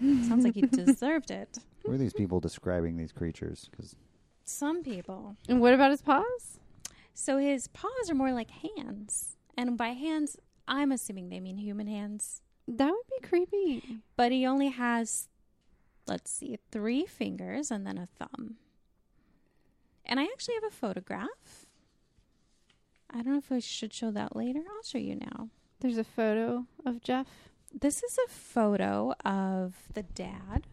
[0.00, 1.58] Sounds like he deserved it.
[1.84, 3.68] Who are these people describing these creatures?
[3.70, 3.94] Because
[4.44, 5.36] Some people.
[5.48, 6.58] And what about his paws?
[7.14, 9.36] So his paws are more like hands.
[9.56, 10.36] And by hands,
[10.68, 12.42] I'm assuming they mean human hands.
[12.68, 14.00] That would be creepy.
[14.16, 15.28] But he only has,
[16.06, 18.56] let's see, three fingers and then a thumb.
[20.06, 21.66] And I actually have a photograph.
[23.10, 24.60] I don't know if I should show that later.
[24.60, 25.48] I'll show you now.
[25.80, 27.26] There's a photo of Gef.
[27.78, 30.66] This is a photo of the dad.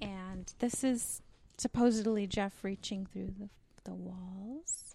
[0.00, 1.22] And this is
[1.56, 3.48] supposedly Gef reaching through the,
[3.84, 4.94] the walls.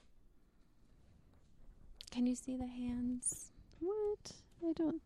[2.12, 3.52] Can you see the hands?
[3.80, 4.32] What?
[4.68, 5.02] I don't.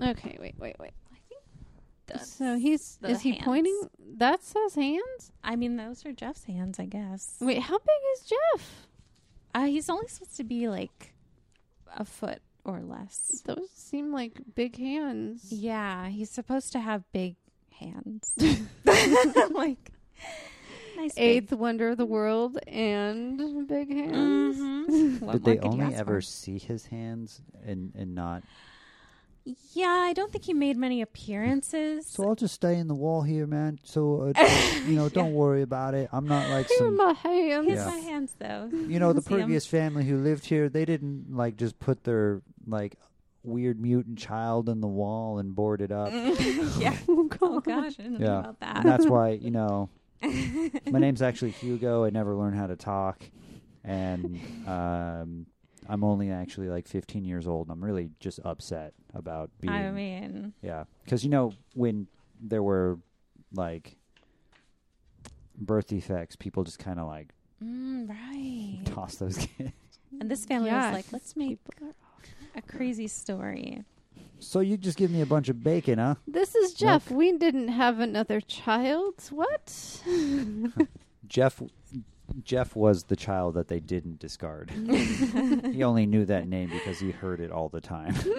[0.00, 0.92] Okay, wait, wait, wait.
[2.12, 3.44] I that's so he's the is he hands.
[3.44, 3.80] pointing?
[4.16, 5.32] That's his hands.
[5.42, 7.36] I mean, those are Gef's hands, I guess.
[7.40, 8.86] Wait, how big is Gef?
[9.54, 11.14] Uh, he's only supposed to be like
[11.96, 13.42] a foot or less.
[13.44, 15.52] Those seem like big hands.
[15.52, 17.36] Yeah, he's supposed to have big
[17.78, 18.34] hands.
[19.50, 19.90] like
[20.96, 21.14] nice.
[21.14, 24.56] big- Eighth wonder of the world and big hands.
[24.58, 25.32] Mhm.
[25.32, 26.20] Did they only ever for?
[26.20, 28.42] see his hands and and not?
[29.74, 32.06] Yeah, I don't think he made many appearances.
[32.06, 33.78] So I'll just stay in the wall here, man.
[33.84, 34.48] So uh,
[34.86, 36.08] you know, don't worry about it.
[36.12, 36.96] I'm not like Here are some.
[36.96, 37.66] my hands.
[37.66, 37.86] Here's Yeah.
[37.86, 38.70] my hands, though.
[38.88, 39.40] You know, the See 'em.
[39.40, 42.96] previous family who lived here, they didn't like just put their like
[43.42, 46.10] weird mutant child in the wall and board it up.
[46.78, 46.96] yeah.
[47.06, 48.38] Oh, Oh gosh, I didn't know Yeah.
[48.40, 48.76] about that.
[48.78, 49.90] And that's why, you know,
[50.90, 52.04] my name's actually Hugo.
[52.04, 53.22] I never learned how to talk,
[53.84, 55.44] and um,
[55.88, 57.66] I'm only actually like 15 years old.
[57.68, 62.06] and I'm really just upset about being, I mean, yeah, because you know when
[62.40, 62.98] there were
[63.52, 63.96] like
[65.56, 67.28] birth defects, people just kind of like
[67.62, 68.80] mm, right.
[68.86, 69.72] toss those kids.
[70.20, 71.94] And this family Yeah, was like, let's make People
[72.54, 73.84] a crazy story.
[74.38, 76.16] So you just give me a bunch of bacon, huh?
[76.26, 77.10] This is Gef.
[77.10, 79.14] We didn't have another child.
[79.30, 80.02] What?
[81.26, 81.62] Gef.
[82.44, 84.70] Gef was the child that they didn't discard.
[85.72, 88.14] he only knew that name because he heard it all the time.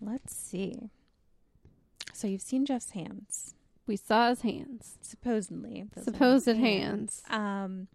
[0.00, 0.90] Let's see.
[2.12, 3.54] So you've seen Gef's hands,
[3.86, 4.96] we saw his hands.
[5.02, 5.84] supposedly.
[5.94, 7.22] Those are Supposed his hands.
[7.30, 7.88] Um,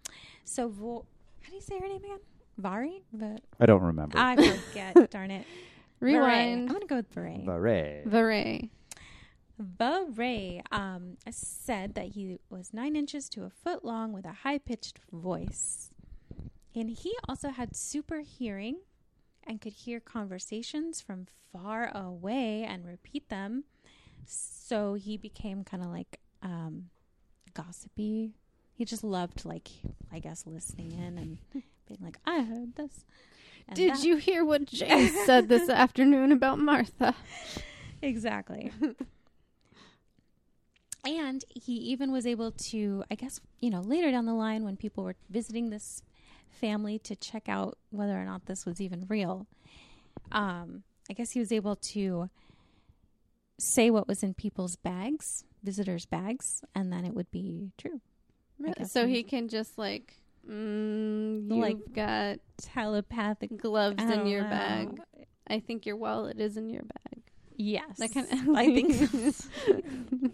[0.43, 1.05] so Vo-
[1.41, 2.19] how do you say her name again?
[2.57, 3.03] Vari?
[3.13, 4.17] Va- I don't remember.
[4.17, 5.09] I forget.
[5.11, 5.45] darn it.
[6.01, 6.15] Varay.
[6.15, 6.69] I'm Rewind.
[6.69, 7.45] gonna go with Varay.
[7.45, 8.05] Varay.
[8.07, 8.69] Varay.
[9.61, 14.57] Varay um, said that he was nine inches to a foot long with a high
[14.57, 15.89] pitched voice.
[16.75, 18.77] And he also had super hearing
[19.45, 23.63] and could hear conversations from far away and repeat them.
[24.25, 26.89] So he became kind of like um,
[27.53, 28.35] gossipy.
[28.73, 29.69] He just loved, like,
[30.11, 31.37] I guess, listening in and
[31.87, 33.05] being like, I heard this.
[33.73, 37.15] Did that." you hear what James said this afternoon about Martha?
[38.01, 38.71] Exactly.
[41.09, 44.77] and he even was able to, I guess, you know, later down the line when
[44.77, 46.01] people were visiting this
[46.49, 49.47] family to check out whether or not this was even real,
[50.31, 52.29] um, I guess he was able to
[53.59, 58.01] say what was in people's bags, visitors' bags, and then it would be true.
[58.59, 58.85] Really?
[58.85, 60.15] So he can just like,
[60.49, 64.49] mm, you've Like, got Telepathic gloves in your know.
[64.49, 65.01] bag.
[65.47, 67.21] I think your wallet is in your bag.
[67.55, 68.55] Yes, That kind of.
[68.55, 70.33] I think.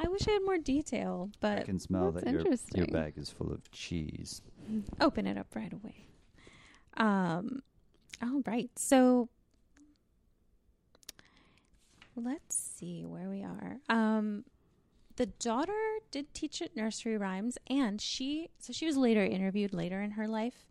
[0.00, 2.44] I wish I had more detail, but I can smell that your
[2.74, 4.42] your bag is full of cheese.
[5.00, 6.06] open it up right away.
[6.96, 7.62] Um,
[8.22, 8.70] all right.
[8.76, 9.28] So
[12.16, 13.78] let's see where we are.
[13.88, 14.44] Um,
[15.16, 15.72] the daughter
[16.10, 20.28] did teach at nursery rhymes, and she so she was later interviewed later in her
[20.28, 20.66] life,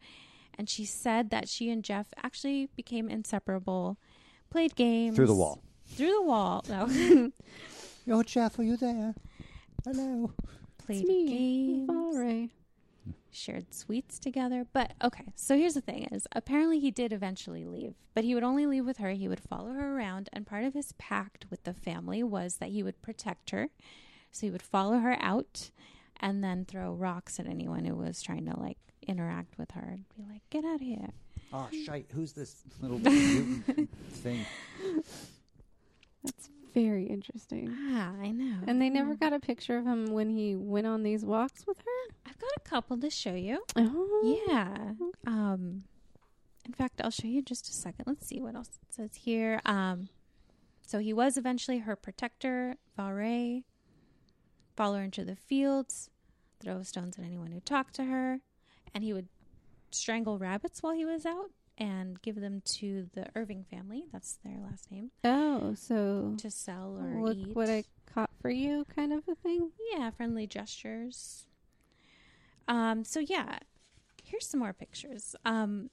[0.58, 3.98] and she said that she and Gef actually became inseparable,
[4.50, 5.64] played games Through the wall.
[5.86, 6.64] through the wall.
[6.70, 6.88] No,
[8.08, 9.14] Yo, Gef, are you there?
[9.84, 10.32] Hello.
[10.78, 11.90] played it's me, games.
[11.90, 12.50] Valray.
[13.30, 14.66] shared sweets together.
[14.72, 18.46] But okay, so here's the thing is apparently he did eventually leave, but he would
[18.46, 19.10] only leave with her.
[19.10, 22.70] He would follow her around and part of his pact with the family was that
[22.70, 23.68] he would protect her.
[24.32, 25.72] So he would follow her out
[26.22, 30.06] and then throw rocks at anyone who was trying to like interact with her and
[30.16, 31.10] be like, "Get out of here."
[31.52, 32.06] Oh, shite.
[32.14, 34.46] Who's this little mutant thing?
[36.24, 37.74] That's very interesting.
[37.92, 38.58] Ah, I know.
[38.68, 41.78] And they never got a picture of him when he went on these walks with
[41.80, 42.14] her.
[42.26, 43.64] I've got a couple to show you.
[43.76, 44.92] Oh, Yeah.
[45.26, 45.84] Um
[46.66, 48.06] in fact, I'll show you in just a second.
[48.08, 49.62] Let's see what else it says here.
[49.66, 50.10] Um
[50.86, 53.64] so he was eventually her protector, Valray,
[54.76, 56.10] follow her into the fields,
[56.62, 58.40] throw stones at anyone who talked to her,
[58.94, 59.28] and he would
[59.92, 64.06] strangle rabbits while he was out and give them to the Irving family.
[64.12, 65.12] That's their last name.
[65.24, 67.56] Oh, so To sell or look eat.
[67.56, 69.72] what I caught for you, kind of a thing.
[69.94, 71.46] Yeah, friendly gestures.
[72.68, 73.60] Um, so yeah,
[74.24, 75.36] here's some more pictures.
[75.46, 75.90] Um,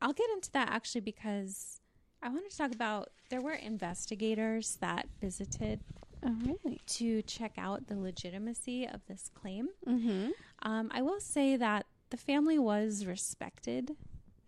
[0.00, 1.80] I'll get into that actually because
[2.22, 5.80] I wanted to talk about there were investigators that visited
[6.24, 6.80] Oh, really?
[6.86, 9.70] to check out the legitimacy of this claim.
[9.88, 10.28] Mm-hmm.
[10.62, 13.96] Um, I will say that the family was respected,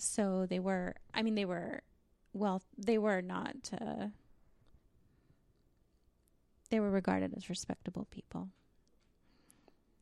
[0.04, 0.94] so they were.
[1.12, 1.82] I mean, they were.
[2.32, 3.56] Well, they were not.
[3.80, 4.08] Uh,
[6.70, 8.48] they were regarded as respectable people.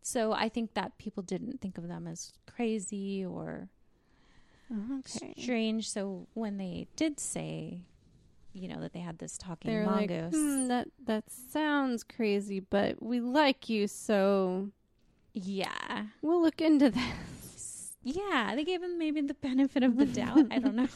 [0.03, 3.69] So I think that people didn't think of them as crazy or
[4.71, 5.35] Okay.
[5.37, 5.89] strange.
[5.91, 7.83] So when they did say,
[8.53, 12.61] you know, that they had this talking They're like, mongoose, hmm, that that sounds crazy,
[12.61, 14.71] but we like you, so
[15.35, 17.03] yeah, we'll look into this.
[18.03, 20.47] Yeah, they gave him maybe the benefit of the doubt.
[20.51, 20.89] I don't know.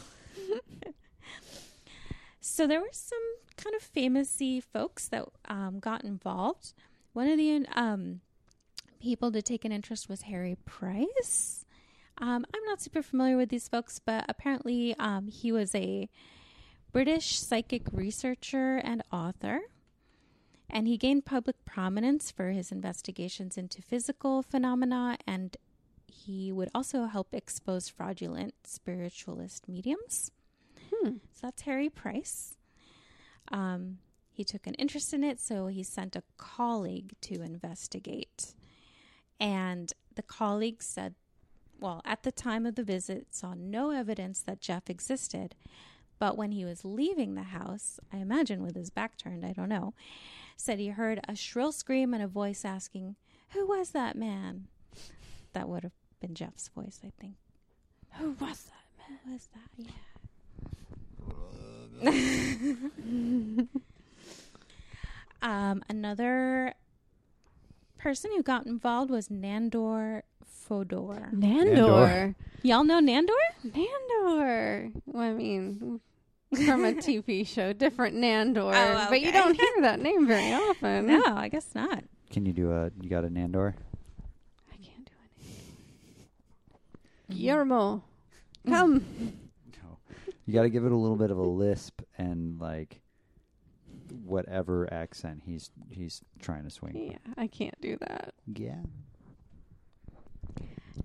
[2.41, 3.19] so there were some
[3.57, 6.75] kind of famousy folks that um, got involved.
[7.13, 8.21] One of the um,
[9.01, 11.65] people to take an interest was Harry Price.
[12.19, 16.09] Um, I'm not super familiar with these folks, but apparently um, he was a
[16.93, 19.61] British psychic researcher and author.
[20.69, 25.57] And he gained public prominence for his investigations into physical phenomena and
[26.07, 30.31] he would also help expose fraudulent spiritualist mediums.
[30.93, 31.17] Hmm.
[31.33, 32.57] So that's Harry Price.
[33.51, 33.99] Um,
[34.33, 38.55] he took an interest in it, so he sent a colleague to investigate.
[39.41, 41.15] And the colleague said,
[41.79, 45.55] well, at the time of the visit, saw no evidence that Gef existed.
[46.19, 49.69] But when he was leaving the house, I imagine with his back turned, I don't
[49.69, 49.93] know,
[50.57, 53.17] said he heard a shrill scream and a voice asking,
[53.51, 54.69] Who was that man?
[55.57, 57.37] That would have been Gef's voice, I think.
[58.19, 58.85] Who was that?
[58.99, 59.19] man?
[59.25, 59.71] Who was that?
[65.43, 65.43] Yeah.
[65.43, 66.75] um, another
[67.97, 71.31] person who got involved was Nandor Fodor.
[71.35, 72.35] Nandor.
[72.63, 73.31] Y'all know Nandor?
[73.67, 74.93] Nandor.
[75.07, 76.01] Well, I mean,
[76.67, 79.07] from a TV show, different Nandor, Oh, okay.
[79.09, 81.07] but you don't hear that name very often.
[81.07, 82.05] No, I guess not.
[82.31, 82.91] Can you do a?
[83.01, 83.73] You got a Nandor?
[84.71, 85.47] I can't do it.
[87.31, 87.41] Mm-hmm.
[87.41, 88.05] Guillermo,
[88.67, 88.73] mm-hmm.
[88.73, 89.05] come.
[89.83, 89.99] No.
[90.47, 93.01] You got to give it a little bit of a lisp and like
[94.25, 97.11] whatever accent he's he's trying to swing.
[97.13, 98.35] Yeah, I can't do that.
[98.55, 98.83] Yeah.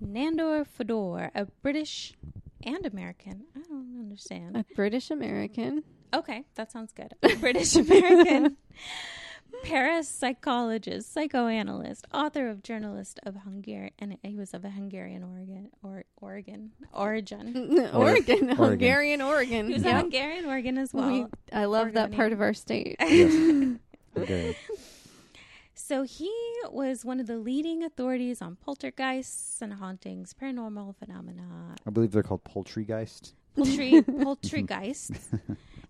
[0.02, 2.14] Nandor Fodor, a British
[2.62, 3.44] and American.
[3.56, 4.56] I don't understand.
[4.56, 5.84] A British American.
[6.14, 7.14] Okay, that sounds good.
[7.22, 8.56] A British American
[9.64, 16.04] parapsychologist, psychoanalyst, author of journalist of Hungary, and he was of a Hungarian Oregon or
[16.20, 17.88] Oregon origin.
[17.92, 18.48] Oregon, Oregon.
[18.56, 19.66] Hungarian Oregon.
[19.68, 19.94] He was Yep.
[19.94, 21.10] a Hungarian Oregon as well.
[21.12, 22.96] We- I love that part of our state.
[23.00, 23.76] Yes.
[24.14, 24.54] Okay.
[25.74, 26.30] So he
[26.70, 32.22] was one of the leading authorities on poltergeists and hauntings, paranormal phenomena, I believe they're
[32.22, 33.32] called Poultrygeist.
[33.56, 35.30] poultry poltergeists,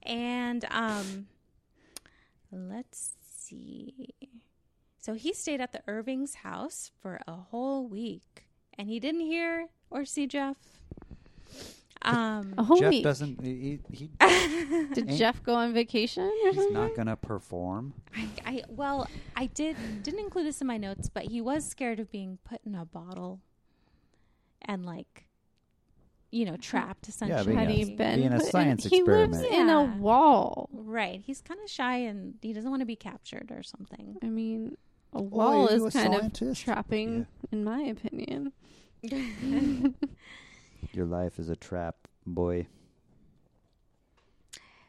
[0.05, 1.27] and um,
[2.53, 3.15] let's
[3.47, 4.15] see.
[4.99, 8.45] So he stayed at the Irving's house for a whole week,
[8.79, 10.57] and he didn't hear or see Gef.
[12.05, 13.05] Um, A whole Gef week.
[13.05, 13.41] doesn't.
[13.45, 14.11] He, he
[14.95, 16.73] Did Gef go on vacation or he's something?
[16.75, 17.95] not gonna perform.
[18.17, 22.01] I, I well, I did didn't include this in my notes, but he was scared
[22.01, 23.41] of being put in a bottle
[24.63, 25.27] and like,
[26.33, 27.45] you know, trapped essentially.
[27.45, 28.21] being Had a- he been?
[28.21, 29.69] being a put in- science he lives experiment.
[29.69, 30.69] in a wall.
[30.73, 31.21] Right.
[31.25, 34.17] He's kind of shy and he doesn't want to be captured or something.
[34.23, 34.77] I mean,
[35.13, 36.61] a wall are is a kind scientist?
[36.61, 38.53] of trapping, in my opinion.
[40.93, 42.67] Your life is a trap, boy.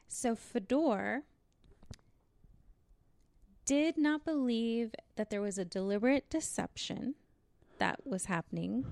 [0.07, 1.23] So Fodor
[3.65, 7.15] did not believe that there was a deliberate deception
[7.79, 8.85] that was happening,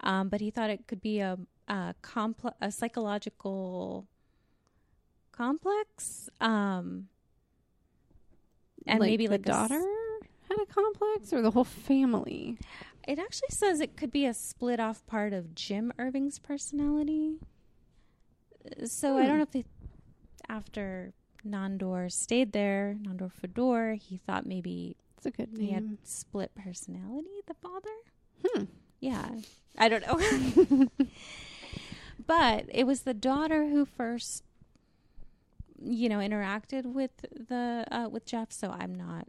[0.00, 1.38] um, but he thought it could be a
[1.70, 4.06] a, compl- a psychological
[5.32, 7.08] complex, um,
[8.86, 9.84] and maybe the like s- daughter
[10.48, 12.58] had a complex, or the whole family.
[13.08, 17.36] It actually says it could be a split off part of Jim Irving's personality.
[18.84, 19.26] So I Hmm.
[19.28, 19.64] don't know if they,
[20.48, 21.12] after
[21.46, 25.74] Nandor stayed there, Nandor Fodor, he thought maybe It's a good he name.
[25.74, 27.88] had split personality, the father.
[28.44, 28.64] Hmm.
[29.00, 29.30] Yeah.
[29.78, 30.88] I don't know.
[32.30, 34.44] but it was the daughter who first
[35.82, 39.26] you know interacted with the uh, with Gef, so I'm not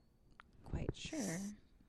[0.64, 1.40] quite sure.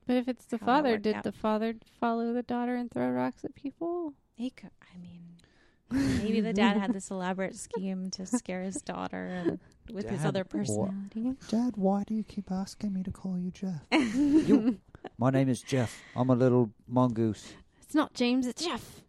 [0.07, 1.23] But if it's the How father, worked did out.
[1.23, 4.15] the father follow the daughter and throw rocks at people?
[4.33, 9.27] He could, I mean, maybe the dad had this elaborate scheme to scare his daughter
[9.27, 9.59] and
[9.93, 10.49] with his other what?
[10.49, 11.35] personality.
[11.47, 13.81] Dad, why do you keep asking me to call you Gef?
[14.47, 14.79] You,
[15.19, 15.91] my name is Gef.
[16.15, 17.53] I'm a little mongoose.
[17.83, 19.02] It's not James, it's Gef.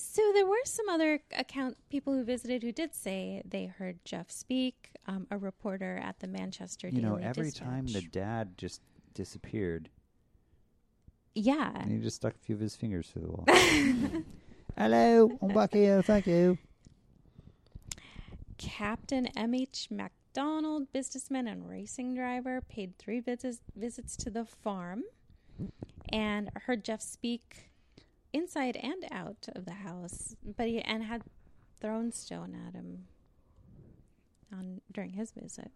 [0.00, 4.30] So there were some other account people who visited who did say they heard Gef
[4.30, 4.92] speak.
[5.08, 7.66] Um, a reporter at the Manchester You know, every Dispatch.
[7.66, 8.80] time the dad just
[9.12, 9.88] disappeared,
[11.34, 13.44] yeah, and he just stuck a few of his fingers through the wall.
[14.78, 16.00] Hello, I'm back here.
[16.00, 16.58] Thank you.
[18.56, 19.88] Captain M.H.
[19.90, 25.02] MacDonald, businessman and racing driver, paid three visits, visits to the farm
[26.10, 27.67] and heard Gef speak
[28.38, 31.22] inside and out of the house, but he and had
[31.80, 33.04] thrown stone at him
[34.52, 35.72] on during his visit.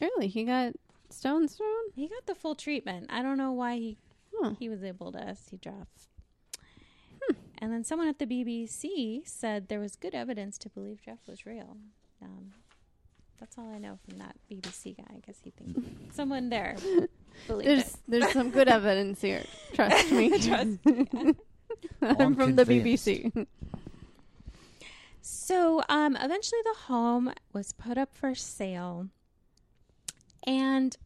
[0.00, 0.28] Really?
[0.28, 0.74] He got
[1.10, 1.90] stones thrown?
[1.94, 3.06] He got the full treatment.
[3.10, 3.98] I don't know why he
[4.40, 4.54] Huh.
[4.58, 5.88] he was able to see Gef.
[7.60, 11.44] And then someone at the BBC said there was good evidence to believe Gef was
[11.44, 11.76] real.
[12.22, 12.52] Um,
[13.40, 15.04] that's all I know from that BBC guy.
[15.10, 15.80] I guess he thinks
[16.14, 16.76] someone there
[17.48, 17.96] There's it.
[18.06, 19.42] there's some good evidence here.
[19.74, 20.28] Trust me.
[20.40, 20.78] Trust
[22.02, 23.46] I'm from the BBC.
[25.20, 29.08] So um, eventually, the home was put up for sale,
[30.46, 30.96] and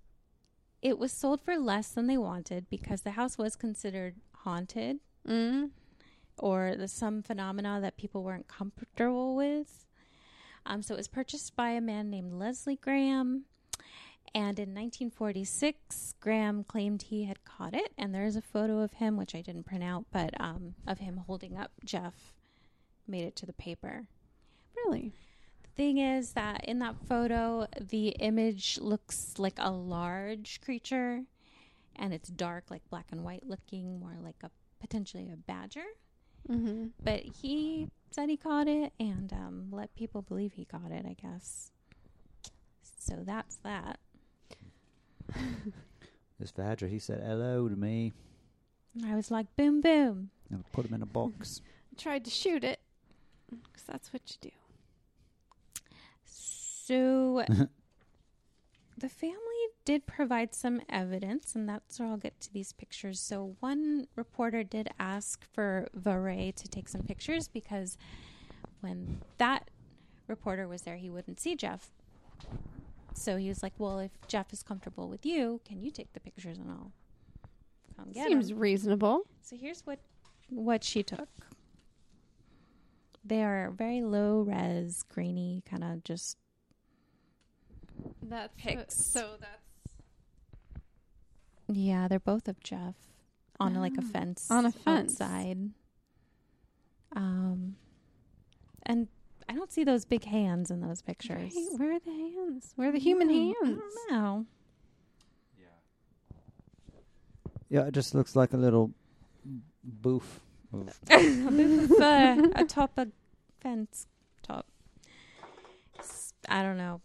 [0.80, 4.98] it was sold for less than they wanted because the house was considered haunted
[5.28, 5.70] Mm.
[6.38, 9.86] or the, some phenomena that people weren't comfortable with.
[10.66, 13.44] Um, so it was purchased by a man named Leslie Graham.
[14.34, 17.92] And in 1946, Graham claimed he had caught it.
[17.98, 20.98] And there is a photo of him, which I didn't print out, but um, of
[20.98, 22.34] him holding up Gef,
[23.06, 24.06] made it to the paper.
[24.74, 25.12] Really?
[25.62, 31.22] The thing is that in that photo, the image looks like a large creature
[31.96, 35.84] and it's dark, like black and white looking, more like a potentially a badger.
[36.48, 36.86] Mm-hmm.
[37.02, 41.14] But he said he caught it and um, let people believe he caught it, I
[41.20, 41.70] guess.
[42.98, 43.98] So that's that.
[46.40, 48.12] This Vadra, he said hello to me,
[49.06, 50.30] I was like, boom, boom.
[50.50, 51.60] and I put him in a box.
[51.96, 52.80] Tried to shoot it.
[53.48, 54.56] Because that's what you do.
[56.24, 57.44] So
[58.98, 59.38] the family
[59.84, 63.20] did provide some evidence, and that's where I'll get to these pictures.
[63.20, 67.96] So one reporter did ask for Voirrey to take some pictures because
[68.80, 69.70] when that
[70.26, 71.90] reporter was there, he wouldn't see Gef.
[73.14, 76.20] So he was like, "Well, if Gef is comfortable with you, can you take the
[76.20, 76.92] pictures and I'll
[77.96, 79.26] come get 'em?" Seems reasonable.
[79.42, 80.00] So here's what
[80.48, 81.28] what she took.
[83.24, 86.36] They are very low res, grainy, kind of just
[88.22, 88.96] That's Pics.
[88.96, 89.60] so that's
[91.68, 92.08] yeah.
[92.08, 92.94] They're both of Gef
[93.60, 94.06] on like a Oh.
[94.06, 95.16] fence On a fence.
[95.16, 95.70] side.
[97.14, 97.76] Um,
[98.84, 99.08] and
[99.48, 101.52] I don't see those big hands in those pictures.
[101.54, 102.72] Right, Where are the hands?
[102.76, 103.80] Where are the human I hands?
[103.80, 104.46] don't know.
[105.58, 105.66] Yeah,
[107.80, 108.92] Yeah, it just looks like a little
[109.84, 110.40] boof.
[110.72, 113.08] Of, uh, atop a
[113.60, 114.06] fence
[114.42, 114.64] top.
[115.98, 117.02] S- I don't know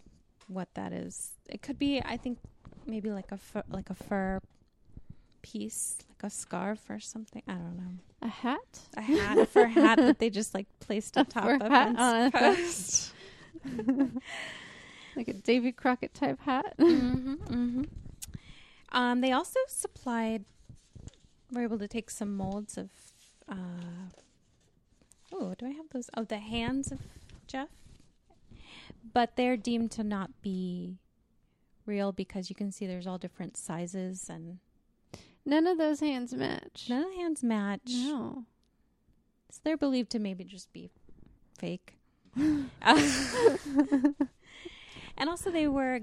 [0.47, 1.31] what that is.
[1.49, 2.01] It could be.
[2.01, 2.37] I think
[2.85, 4.39] maybe like a fur, like a fur
[5.41, 7.41] piece, like a scarf or something.
[7.47, 7.91] I don't know.
[8.21, 8.79] A hat?
[8.95, 13.13] A hat, a fur hat that they just like placed on top of hat post.
[15.15, 16.75] Like a Davy Crockett type hat?
[16.77, 17.83] hmm hmm
[18.91, 20.45] Um, they also supplied.
[21.51, 22.89] Were able to take some molds of.
[23.49, 24.11] Uh,
[25.33, 26.09] oh, do I have those?
[26.15, 26.99] Oh, the hands of
[27.47, 27.69] Gef.
[29.11, 30.97] But they're deemed to not be
[31.87, 34.59] real because you can see there's all different sizes and
[35.47, 36.87] None of those hands match.
[36.89, 37.81] none of the hands match.
[37.87, 38.43] No.
[39.49, 40.89] So they're believed to maybe just be
[41.57, 41.97] fake.
[42.35, 42.67] and
[45.19, 46.01] also, they were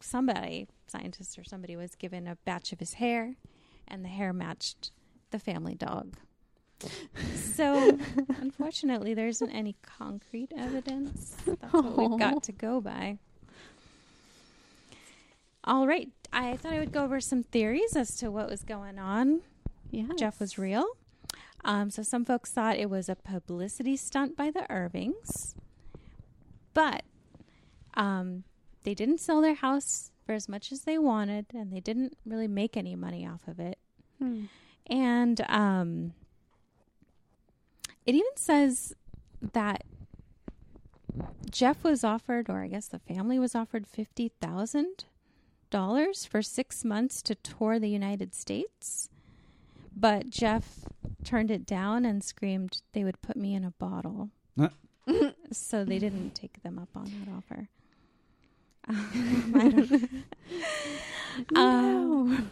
[0.00, 3.36] somebody, scientist or somebody, was given a batch of his hair,
[3.86, 4.90] and the hair matched
[5.30, 6.16] the family dog.
[7.54, 7.98] So,
[8.40, 11.36] unfortunately, there isn't any concrete evidence.
[11.46, 13.18] That's what we've got to go by.
[15.62, 16.08] All right.
[16.32, 19.42] I thought I would go over some theories as to what was going on
[19.90, 20.08] Yeah.
[20.16, 20.84] Gef was real.
[21.64, 25.54] Um, so some folks thought it was a publicity stunt by the Irvings,
[26.74, 27.04] but
[27.94, 28.42] um,
[28.82, 32.48] they didn't sell their house for as much as they wanted, and they didn't really
[32.48, 33.78] make any money off of it.
[34.18, 34.46] Hmm.
[34.88, 36.14] And um,
[38.06, 38.94] it even says
[39.52, 39.84] that
[41.48, 45.04] Gef was offered, or I guess the family was offered fifty thousand
[45.72, 49.08] dollars for six months to tour the United States.
[49.96, 50.84] But Gef
[51.24, 54.30] turned it down and screamed they would put me in a bottle.
[54.56, 54.70] Huh.
[55.52, 57.68] so they didn't take them up on that offer.
[58.88, 60.10] I don't-
[61.56, 62.50] Um,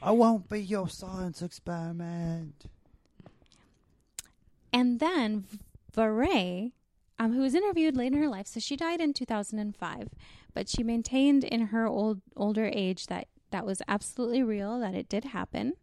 [0.00, 2.66] I won't be your science experiment.
[4.72, 5.44] And then
[5.92, 6.70] Voirrey,
[7.18, 10.08] um, who was interviewed late in her life, so she died in 2005,
[10.54, 15.08] but she maintained in her old older age that that was absolutely real, that it
[15.08, 15.74] did happen.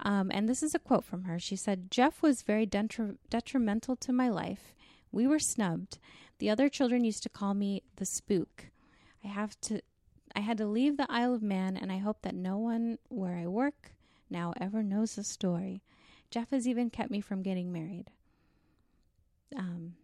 [0.00, 1.38] Um, and this is a quote from her.
[1.38, 4.74] She said, "Gef was very detri- detrimental to my life.
[5.12, 5.98] We were snubbed.
[6.38, 8.70] The other children used to call me the spook.
[9.24, 9.80] I have to."
[10.34, 13.36] I had to leave the Isle of Man, and I hope that no one where
[13.36, 13.92] I work
[14.30, 15.82] now ever knows the story.
[16.30, 18.10] Gef has even kept me from getting married.
[19.54, 19.96] Um,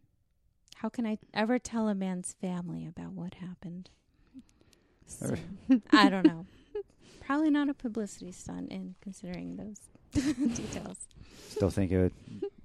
[0.81, 3.91] how can I ever tell a man's family about what happened?
[5.07, 5.35] So,
[5.91, 6.47] I don't know.
[7.21, 9.81] Probably not a publicity stunt in considering those
[10.13, 11.09] details.
[11.49, 12.13] Still think it.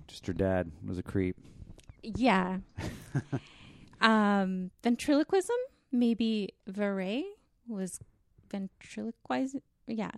[0.07, 1.37] Just your dad was a creep.
[2.03, 2.57] Yeah.
[4.01, 5.55] um, ventriloquism,
[5.91, 7.23] maybe Voirrey
[7.67, 7.99] was
[8.51, 9.61] ventriloquizing.
[9.87, 10.11] Yeah,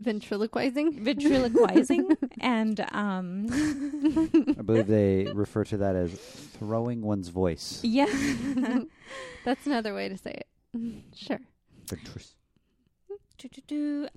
[0.00, 1.02] Ventriloquizing?
[1.02, 3.46] ventriloquizing, and um,
[4.58, 7.80] I believe they refer to that as throwing one's voice.
[7.82, 8.06] yeah.
[9.44, 10.46] That's another way to say it.
[11.14, 11.40] Sure.
[11.86, 12.34] Ventris-
[13.38, 14.08] Do-do-do.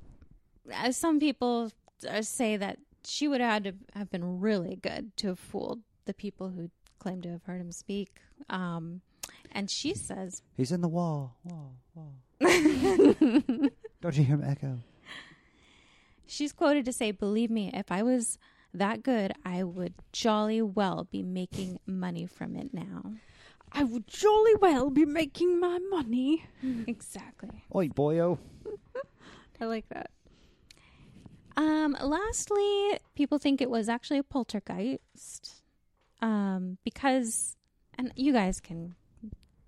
[0.73, 1.71] Uh, some people
[2.09, 5.79] uh, say that she would have had to have been really good to have fooled
[6.05, 6.69] the people who
[6.99, 8.17] claim to have heard him speak.
[8.49, 9.01] Um,
[9.51, 11.37] and she says, He's in the wall.
[11.43, 12.13] Wall, wall.
[14.01, 14.79] Don't you hear him echo?
[16.29, 18.37] She's quoted to say, "Believe me, if I was
[18.73, 23.13] that good, I would jolly well be making money from it now."
[23.71, 26.45] I would jolly well be making my money.
[26.87, 27.63] exactly.
[27.75, 28.39] Oi, boyo.
[29.61, 30.09] I like that.
[31.57, 35.61] Um, lastly, people think it was actually a poltergeist.
[36.21, 37.55] Um, because,
[37.97, 38.95] and you guys can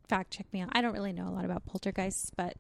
[0.07, 0.69] fact check me out.
[0.71, 2.55] I don't really know a lot about poltergeists, but.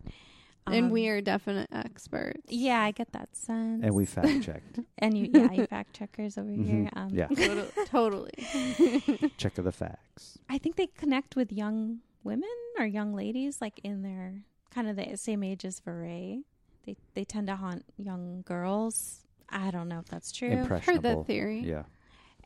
[0.73, 2.41] And um, we are definite experts.
[2.49, 3.83] Yeah, I get that sense.
[3.83, 4.79] And we fact checked.
[4.97, 6.89] And you, yeah, you fact checkers over here.
[6.93, 6.97] Mhm.
[6.97, 7.27] Um, Yeah.
[7.85, 8.31] Totally.
[8.31, 9.31] totally.
[9.37, 10.37] Check of the facts.
[10.49, 12.49] I think they connect with young women
[12.79, 14.41] or young ladies, like in their
[14.73, 16.43] kind of the same age as Voirrey.
[16.85, 19.25] They they tend to haunt young girls.
[19.49, 20.49] I don't know if that's true.
[20.49, 21.17] Heard Impressionable.
[21.23, 21.59] that theory.
[21.59, 21.83] Yeah.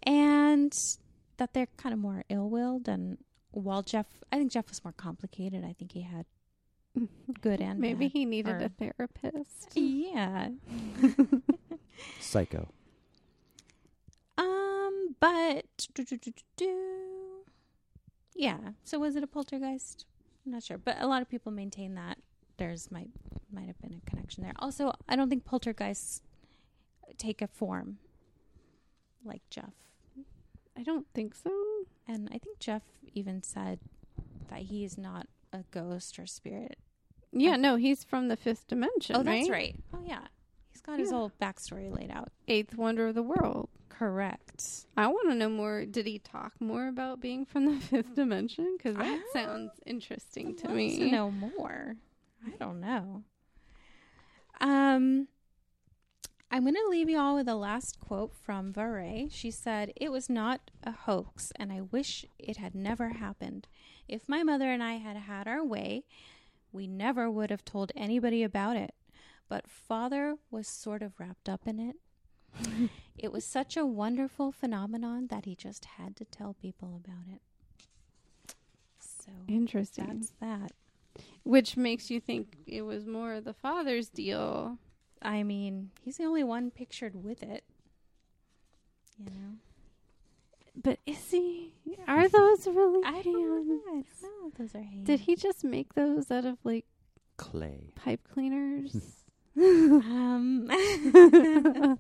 [0.03, 0.73] and
[1.38, 2.88] that they're kind of more ill-willed.
[2.88, 3.18] And
[3.52, 5.64] while Gef, I think Gef was more complicated.
[5.65, 6.26] I think he had
[7.42, 8.12] good and Maybe bad.
[8.14, 9.76] he needed or- a therapist.
[9.76, 10.50] Yeah.
[12.20, 12.68] Psycho.
[14.38, 16.76] Um, but do, do, do, do, do.
[18.36, 18.58] yeah.
[18.84, 20.06] So was it a poltergeist?
[20.46, 22.18] I'm not sure, but a lot of people maintain that
[22.58, 23.10] there's might
[23.52, 24.52] might have been a connection there.
[24.60, 26.22] Also, I don't think poltergeists
[27.18, 27.98] take a form
[29.24, 29.72] like Gef,
[30.78, 31.52] I don't think so.
[32.08, 32.82] and I think Gef
[33.14, 33.80] even said
[34.50, 36.78] that he is not a ghost or spirit.
[37.38, 39.16] Yeah, no, he's from the fifth dimension.
[39.16, 39.76] oh, that's right.
[39.94, 40.22] Oh, yeah.
[40.72, 41.18] He's got his Yeah.
[41.18, 42.32] whole backstory laid out.
[42.48, 43.70] Eighth wonder of the world.
[43.90, 44.86] Correct.
[44.98, 45.86] I want to know more.
[45.86, 48.76] Did he talk more about being from the fifth dimension?
[48.78, 49.34] Because that Ah.
[49.34, 50.98] sounds interesting to I'd love me.
[50.99, 51.95] To know more.
[52.45, 53.24] I don't know.
[54.62, 55.28] Um,
[56.52, 59.28] I'm going to leave you all with a last quote from Voirrey.
[59.32, 63.68] She said, It was not a hoax, and I wish it had never happened.
[64.07, 66.03] If my mother and I had had our way,
[66.76, 68.93] we never would have told anybody about it.
[69.47, 71.95] But father was sort of wrapped up in it.
[73.18, 77.41] it was such a wonderful phenomenon that he just had to tell people about it.
[78.99, 80.07] So Interesting.
[80.07, 80.72] that's that.
[81.43, 84.77] Which makes you think it was more the father's deal.
[85.22, 87.64] I mean, he's the only one pictured with it.
[89.18, 89.57] You know,
[90.81, 91.72] But is he?
[92.07, 93.39] Are those really I don't know.
[93.39, 94.03] I don't know.
[94.49, 95.06] if Those are hands.
[95.07, 96.85] Did he just make those out of like
[97.38, 97.91] Clay.
[97.95, 98.95] pipe cleaners?
[99.57, 100.68] Um,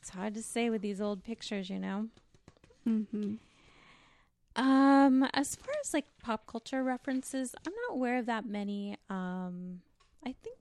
[0.00, 2.06] it's hard to say with these old pictures, you know.
[2.86, 3.34] mm-hmm.
[4.56, 8.96] Um, as far as like pop culture references, I'm not aware of that many.
[9.10, 9.80] Um,
[10.24, 10.58] I think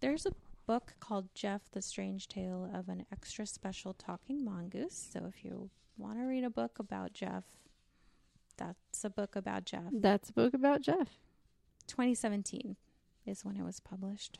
[0.00, 0.32] there's a
[0.66, 5.08] book called Gef: The Strange Tale of an Extra Special Talking Mongoose.
[5.12, 7.44] So if you want to read a book about Gef,
[8.56, 9.82] that's a book about Gef.
[9.92, 11.08] That's a book about Gef.
[11.86, 12.76] 2017
[13.26, 14.38] is when it was published.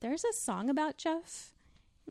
[0.00, 1.52] There's a song about Gef,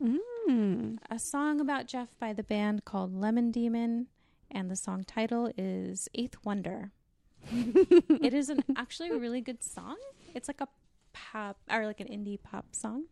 [0.00, 0.98] Mm.
[1.10, 4.06] a song about Gef by the band called Lemon Demon,
[4.50, 6.92] and the song title is Eighth Wonder.
[7.52, 9.96] it is an actually a really good song.
[10.34, 10.68] It's like a
[11.12, 13.04] pop or like an indie pop song,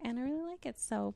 [0.00, 0.78] and I really like it.
[0.78, 1.14] So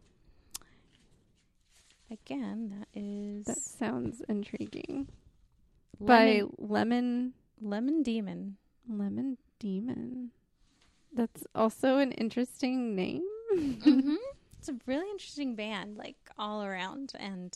[2.12, 5.08] again, that is That sounds intriguing.
[5.98, 8.56] Lemon, By Lemon Lemon Demon.
[8.88, 10.30] Lemon Demon.
[11.14, 13.22] That's also an interesting name.
[13.54, 14.14] hmm
[14.58, 17.52] It's a really interesting band, like all around, and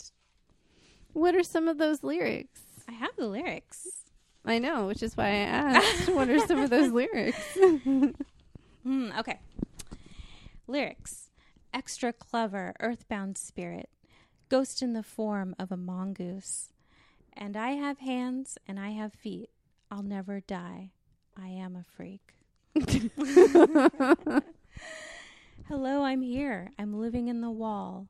[1.12, 2.62] What are some of those lyrics?
[2.88, 3.86] I have the lyrics.
[4.44, 5.36] I know, which is why I
[5.78, 6.08] asked.
[6.08, 7.38] what are some of those lyrics?
[8.82, 9.38] Hmm, okay.
[10.66, 11.30] Lyrics.
[11.74, 13.88] Extra clever, earthbound spirit.
[14.48, 16.70] Ghost in the form of a mongoose.
[17.32, 19.50] And I have hands and I have feet.
[19.90, 20.92] I'll never die.
[21.36, 22.34] I am a freak.
[25.68, 26.70] Hello, I'm here.
[26.78, 28.06] I'm living in the wall.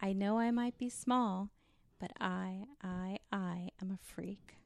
[0.00, 1.48] I know I might be small,
[1.98, 4.56] but I, I, I am a freak.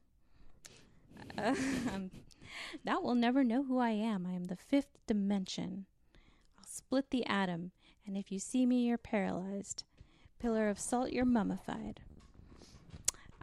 [1.39, 2.11] Um,
[2.85, 4.27] that will never know who I am.
[4.27, 5.86] I am the fifth dimension.
[6.59, 7.70] I'll split the atom,
[8.07, 9.85] and if you see me, you're paralyzed.
[10.43, 12.01] Pillar of salt, you're mummified.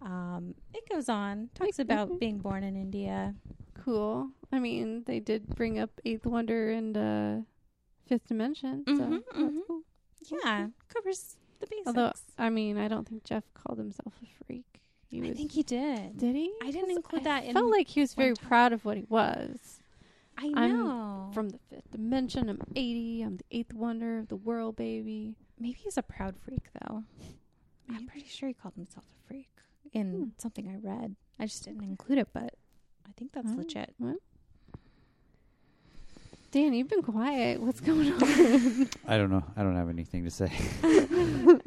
[0.02, 3.36] Um, it goes on, talks about being born in India.
[3.86, 4.30] cool.
[4.52, 7.36] I mean, they did bring up Eighth Wonder and uh,
[8.08, 8.84] Fifth Dimension.
[8.86, 9.60] So Mhm, that's mhm.
[9.68, 9.82] cool.
[10.44, 11.88] Yeah, covers the basics.
[11.88, 14.66] Although, I mean, I don't think Gef called himself a freak.
[15.10, 16.18] He I was, think he did.
[16.18, 16.52] did he?
[16.62, 18.48] I didn't include I that in felt like he was very time.
[18.48, 19.80] proud of what he was.
[20.38, 21.30] I I'm know.
[21.34, 23.22] From the fifth dimension, I'm 80.
[23.22, 25.36] I'm the eighth wonder of the world, baby.
[25.60, 27.04] Maybe he's a proud freak, though.
[27.90, 29.50] I'm pretty sure he called himself a freak
[29.92, 30.24] in Hmm.
[30.38, 31.16] something I read.
[31.40, 32.56] I just didn't include it, but
[33.08, 33.56] I think that's Oh.
[33.58, 33.94] legit.
[36.52, 37.62] Dan, you've been quiet.
[37.62, 38.90] What's going on?
[39.08, 39.44] I don't know.
[39.56, 40.52] I don't have anything to say.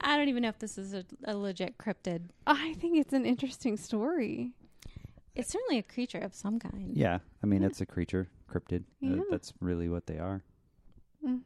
[0.00, 2.30] I don't even know if this is a, a legit cryptid.
[2.46, 4.52] I think it's an interesting story.
[5.34, 6.96] It's certainly a creature of some kind.
[6.96, 7.68] Yeah, I mean Yeah.
[7.68, 8.84] it's a creature, cryptid.
[9.04, 10.42] Uh, that's really what they are.
[11.24, 11.38] hmm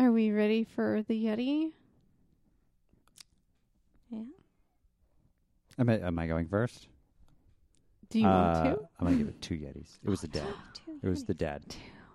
[0.00, 1.72] Are we ready for the Yeti?
[4.10, 4.22] Yeah.
[5.78, 6.88] Am I, am I going first?
[8.08, 8.88] Do you want Uh, to?
[8.98, 9.98] I'm gonna give it two Yetis.
[10.02, 10.46] It was the dad.
[10.74, 11.38] Two It was the Yetis.
[11.38, 11.62] dad.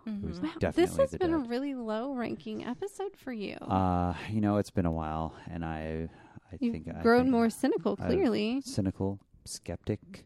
[0.08, 0.40] It was.
[0.40, 1.50] Wow, definitely this has the been a dad.
[1.50, 3.56] really low ranking episode for you.
[3.58, 6.10] Uh, you know, it's been a while, and I,
[6.52, 8.62] I You've think I've grown think more cynical, I've- clearly.
[8.62, 10.26] cynical, skeptic.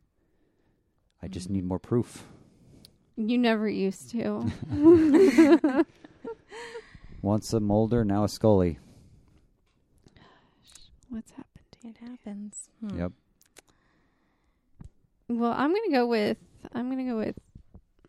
[1.22, 1.53] I just Mm-hmm.
[1.56, 2.26] need more proof.
[3.18, 4.45] You never used to.
[7.21, 8.79] Once a Mulder, now a Scully.
[11.09, 11.45] What's happened?
[11.83, 12.69] It happens.
[12.81, 12.97] Hmm.
[12.99, 13.11] Yep.
[15.29, 16.37] Well, I'm gonna go with.
[16.73, 17.35] I'm gonna go with.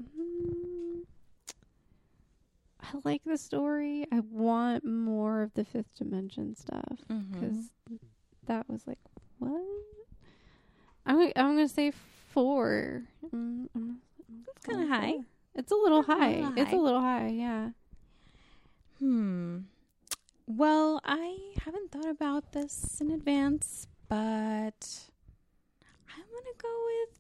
[0.03, 1.03] mm,
[2.83, 4.07] I like the story.
[4.13, 6.99] I want more of the fifth dimension stuff
[7.33, 7.71] because
[8.47, 8.99] that was like
[9.39, 9.61] what.
[11.07, 11.93] I'm gonna, I'm gonna say
[12.33, 13.05] four.
[13.27, 15.15] Mm, I'm- I'm That's kinda high.
[15.55, 16.53] It's a little That's high.
[16.57, 17.29] It's a little high.
[17.29, 17.71] Yeah.
[19.01, 19.59] Hmm.
[20.47, 25.11] Well, I haven't thought about this in advance, but
[26.09, 27.19] I'm gonna go with.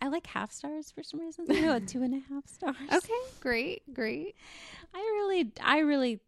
[0.00, 1.46] I like half stars for some reason.
[1.50, 2.76] I know a two and a half stars.
[2.92, 3.12] Okay.
[3.40, 3.82] Great.
[3.92, 4.34] Great.
[4.94, 6.20] I really, I really,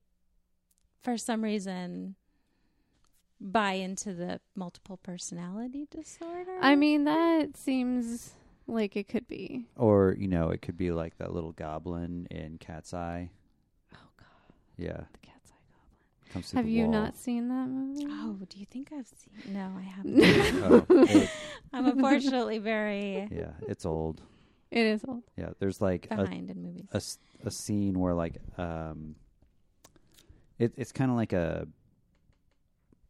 [1.03, 2.17] for some reason,
[3.41, 6.59] buy into the multiple personality disorder.
[6.61, 8.35] I mean, that seems
[8.67, 9.65] like it could be.
[9.77, 13.31] Or you know, it could be like that little goblin in Cat's Eye.
[14.81, 16.33] God, Yeah, the cat's eye goblin.
[16.33, 16.93] comes to Have the you wall.
[16.93, 18.07] not seen that movie?
[18.09, 19.53] Oh, do you think I've seen?
[19.55, 20.63] No, I haven't.
[20.63, 21.31] Oh, it-
[21.73, 24.23] I'm unfortunately very yeah, it's old.
[24.71, 25.25] It is old.
[25.37, 26.87] Yeah, there's like a behind in movies.
[26.93, 29.17] a, s- a scene where like um
[30.59, 31.67] it, it's kind of like a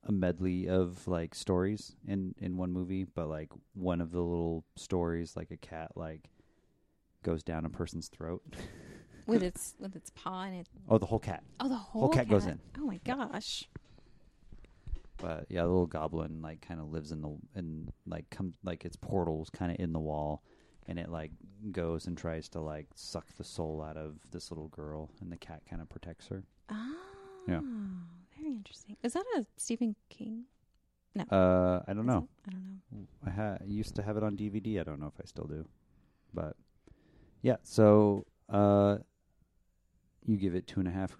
[0.05, 4.65] a medley of like stories in in one movie but like one of the little
[4.77, 6.31] stories like a cat like
[7.23, 8.43] goes down a person's throat
[9.27, 10.69] with its with its paw and it.
[10.89, 12.59] oh the whole cat Oh, the whole, cat goes in.
[12.79, 13.69] Oh my gosh.
[15.19, 18.85] but yeah the little goblin like kind of lives in the in like comes like
[18.85, 20.43] its portals kind of in the wall
[20.87, 21.31] and it like
[21.73, 25.37] goes and tries to like suck the soul out of this little girl and the
[25.37, 26.43] cat kind of protects her
[26.73, 26.95] Oh.
[27.49, 27.61] Yeah.
[28.39, 28.97] Very interesting.
[29.03, 30.45] Is that a Stephen King?
[31.17, 32.49] No, uh i don't Is know it?
[32.49, 33.07] I don't know.
[33.27, 34.79] I ha- used to have it on DVD.
[34.81, 35.67] I don't know if I still do,
[36.33, 36.55] but
[37.43, 37.57] yeah.
[37.63, 38.99] So uh,
[40.27, 41.17] you give it two and a half,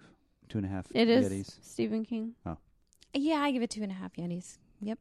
[0.49, 0.87] two and a half.
[0.93, 1.57] It is Yetis.
[1.61, 2.33] Stephen King.
[2.45, 2.57] Oh,
[3.13, 4.57] yeah, I give it two and a half Yetis.
[4.81, 4.99] Yep.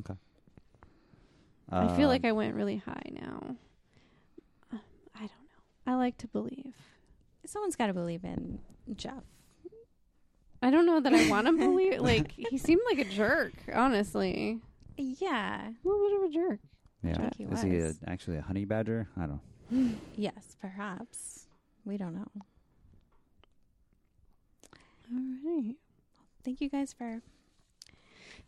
[0.00, 0.14] Okay.
[1.70, 3.56] I feel like Um, I went really high now.
[4.72, 4.76] Uh,
[5.14, 5.62] I don't know.
[5.86, 6.74] I like to believe.
[7.46, 8.58] Someone's got to believe in
[8.94, 9.22] Gef.
[10.60, 12.00] I don't know that I want to believe.
[12.00, 14.60] Like he seemed like a jerk, honestly.
[14.96, 15.68] Yeah.
[15.68, 16.60] A little bit of a jerk.
[17.02, 17.16] Yeah.
[17.30, 19.08] think he Is he a, actually a honey badger?
[19.16, 19.40] I don't.
[19.70, 19.90] Know.
[20.16, 21.46] Yes, perhaps.
[21.86, 22.28] We don't know.
[25.12, 25.74] All right.
[26.44, 27.20] Thank you guys for.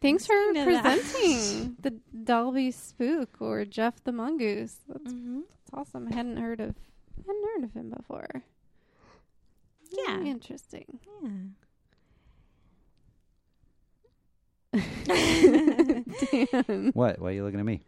[0.01, 0.99] Thanks for Speaking of that.
[1.01, 1.91] presenting the
[2.24, 4.77] Dalby Spook or Gef the Mongoose.
[4.89, 5.41] That's, Mm-hmm.
[5.41, 6.09] that's awesome.
[6.11, 6.74] I hadn't heard of
[7.27, 8.28] hadn't heard of him before.
[9.91, 10.16] Yeah.
[10.16, 10.99] Very interesting.
[14.73, 14.73] Dan,
[16.95, 17.20] What?
[17.20, 17.82] Why are you looking at me?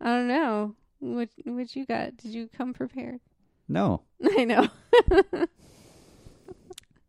[0.00, 0.74] I don't know.
[0.98, 2.16] What what you got?
[2.16, 3.20] Did you come prepared?
[3.68, 4.02] No.
[4.38, 4.68] I know.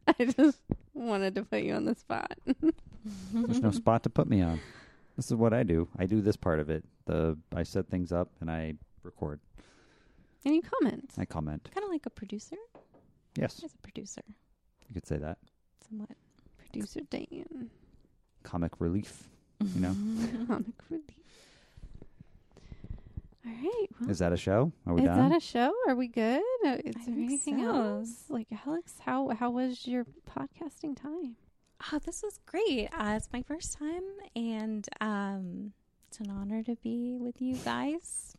[0.19, 0.60] I just
[0.94, 2.38] wanted to put you on the spot.
[3.34, 4.60] There's no spot to put me on.
[5.15, 5.88] This is what I do.
[5.98, 6.84] I do this part of it.
[7.06, 9.40] The I set things up and I record.
[10.45, 11.15] Any comments?
[11.18, 11.69] I comment.
[11.73, 12.57] Kind of like a producer.
[13.38, 14.22] Yes, As a producer,
[14.88, 15.38] you could say that.
[15.90, 16.10] somewhat.
[16.57, 17.69] Producer Dan.
[18.44, 19.23] Comic relief.
[19.73, 19.95] You know.
[20.48, 21.03] Comic relief.
[23.45, 23.88] All right.
[23.99, 24.72] Well, Is that a show?
[24.85, 25.19] Are we is done?
[25.19, 25.73] Is that a show?
[25.88, 26.41] Are we good?
[26.65, 27.76] Uh, Is I there anything so.
[27.76, 28.23] else?
[28.30, 31.35] Like Alex, how how was your podcasting time?
[31.91, 32.89] Oh, this was great.
[32.97, 34.03] Uh, it's my first time,
[34.35, 35.73] and um,
[36.07, 38.35] it's an honor to be with you guys.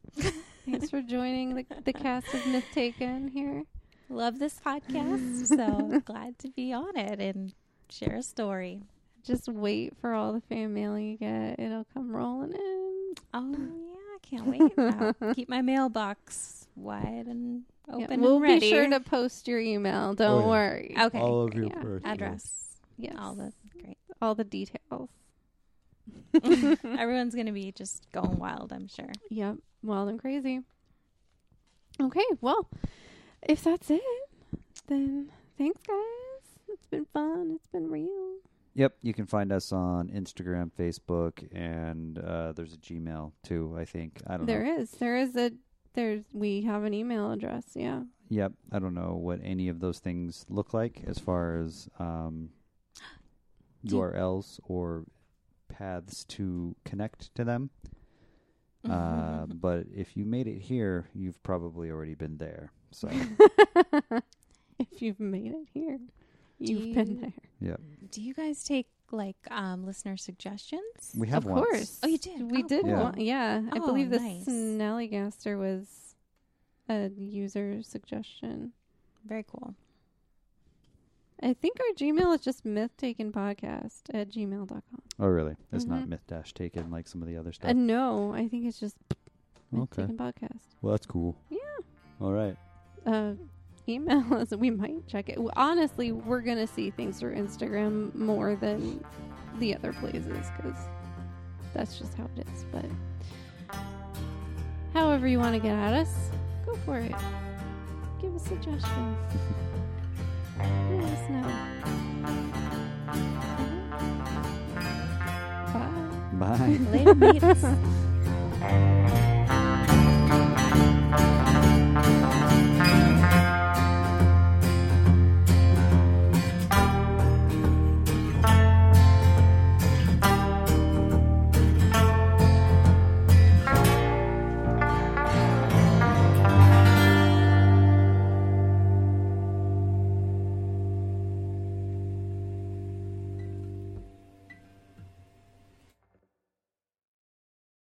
[0.64, 3.64] Thanks for joining the the cast of Myth Taken here.
[4.08, 7.52] Love this podcast, so glad to be on it and
[7.90, 8.82] share a story.
[9.24, 11.58] Just wait for all the fan mail you get.
[11.60, 13.14] It'll come rolling in.
[13.34, 13.85] Oh yeah, I
[14.28, 14.72] can't wait.
[14.78, 18.60] I'll keep my mailbox wide and Yeah, open we'll and ready.
[18.60, 20.14] be sure to post your email.
[20.14, 20.46] Don't oh, yeah.
[20.46, 20.94] worry.
[21.00, 21.98] Okay, All of your Yeah.
[22.04, 23.14] address, Yes.
[23.18, 23.98] all the great.
[24.20, 25.08] all the details.
[26.44, 29.10] Everyone's gonna be just going wild, I'm sure.
[29.30, 29.56] Yep.
[29.82, 30.60] Wild and crazy.
[32.00, 32.68] Okay, well,
[33.42, 34.02] if that's it,
[34.86, 35.96] then thanks, guys.
[36.68, 37.52] It's been fun.
[37.56, 38.34] It's been real.
[38.76, 43.74] Yep, you can find us on Instagram, Facebook, and uh, there's a Gmail too.
[43.78, 44.76] I think I don't There know.
[44.82, 44.90] is.
[44.92, 45.52] There is a.
[45.94, 46.24] There's.
[46.34, 47.64] We have an email address.
[47.74, 48.02] Yeah.
[48.28, 52.50] Yep, I don't know what any of those things look like as far as um,
[53.86, 55.04] URLs or
[55.68, 57.70] paths to connect to them.
[58.88, 62.70] Uh, but if you made it here, you've probably already been there.
[62.92, 63.08] So
[64.78, 65.98] if you've made it here,
[66.62, 67.32] Do you've been there.
[67.60, 67.76] yeah,
[68.10, 71.12] Do you guys take like um, listener suggestions?
[71.16, 71.66] we have of once.
[71.66, 72.00] course.
[72.02, 72.50] Oh, you did?
[72.50, 72.82] We Oh, did.
[72.82, 72.90] cool.
[72.90, 73.02] Yeah.
[73.02, 73.62] One, yeah.
[73.72, 74.44] I Oh, believe the nice.
[74.46, 76.14] Snallygaster was
[76.88, 78.72] a user suggestion.
[79.26, 79.74] Very cool.
[81.42, 84.82] I think our Gmail is just mythtakenpodcast at gmail.com.
[85.18, 85.56] Oh, really?
[85.72, 86.08] It's not Mhm.
[86.08, 87.70] myth dash taken like some of the other stuff.
[87.70, 89.20] Uh, no, I think it's just okay.
[89.72, 90.62] Myth Taken Podcast.
[90.80, 91.36] Well, that's cool.
[91.50, 91.58] Yeah.
[92.20, 92.56] All right.
[93.04, 93.34] Uh,
[93.88, 94.52] email us.
[94.52, 95.38] And we might check it.
[95.56, 99.04] Honestly, we're going to see things through Instagram more than
[99.58, 100.78] the other places because
[101.74, 102.64] that's just how it is.
[102.72, 102.86] But
[104.94, 106.30] however you want to get at us,
[106.64, 107.14] go for it.
[108.20, 109.16] Give us suggestions.
[110.58, 111.52] Let us know.
[112.22, 112.56] Mm-hmm.
[116.38, 116.56] Bye.
[116.56, 116.78] Bye.
[116.90, 117.64] Later, mates.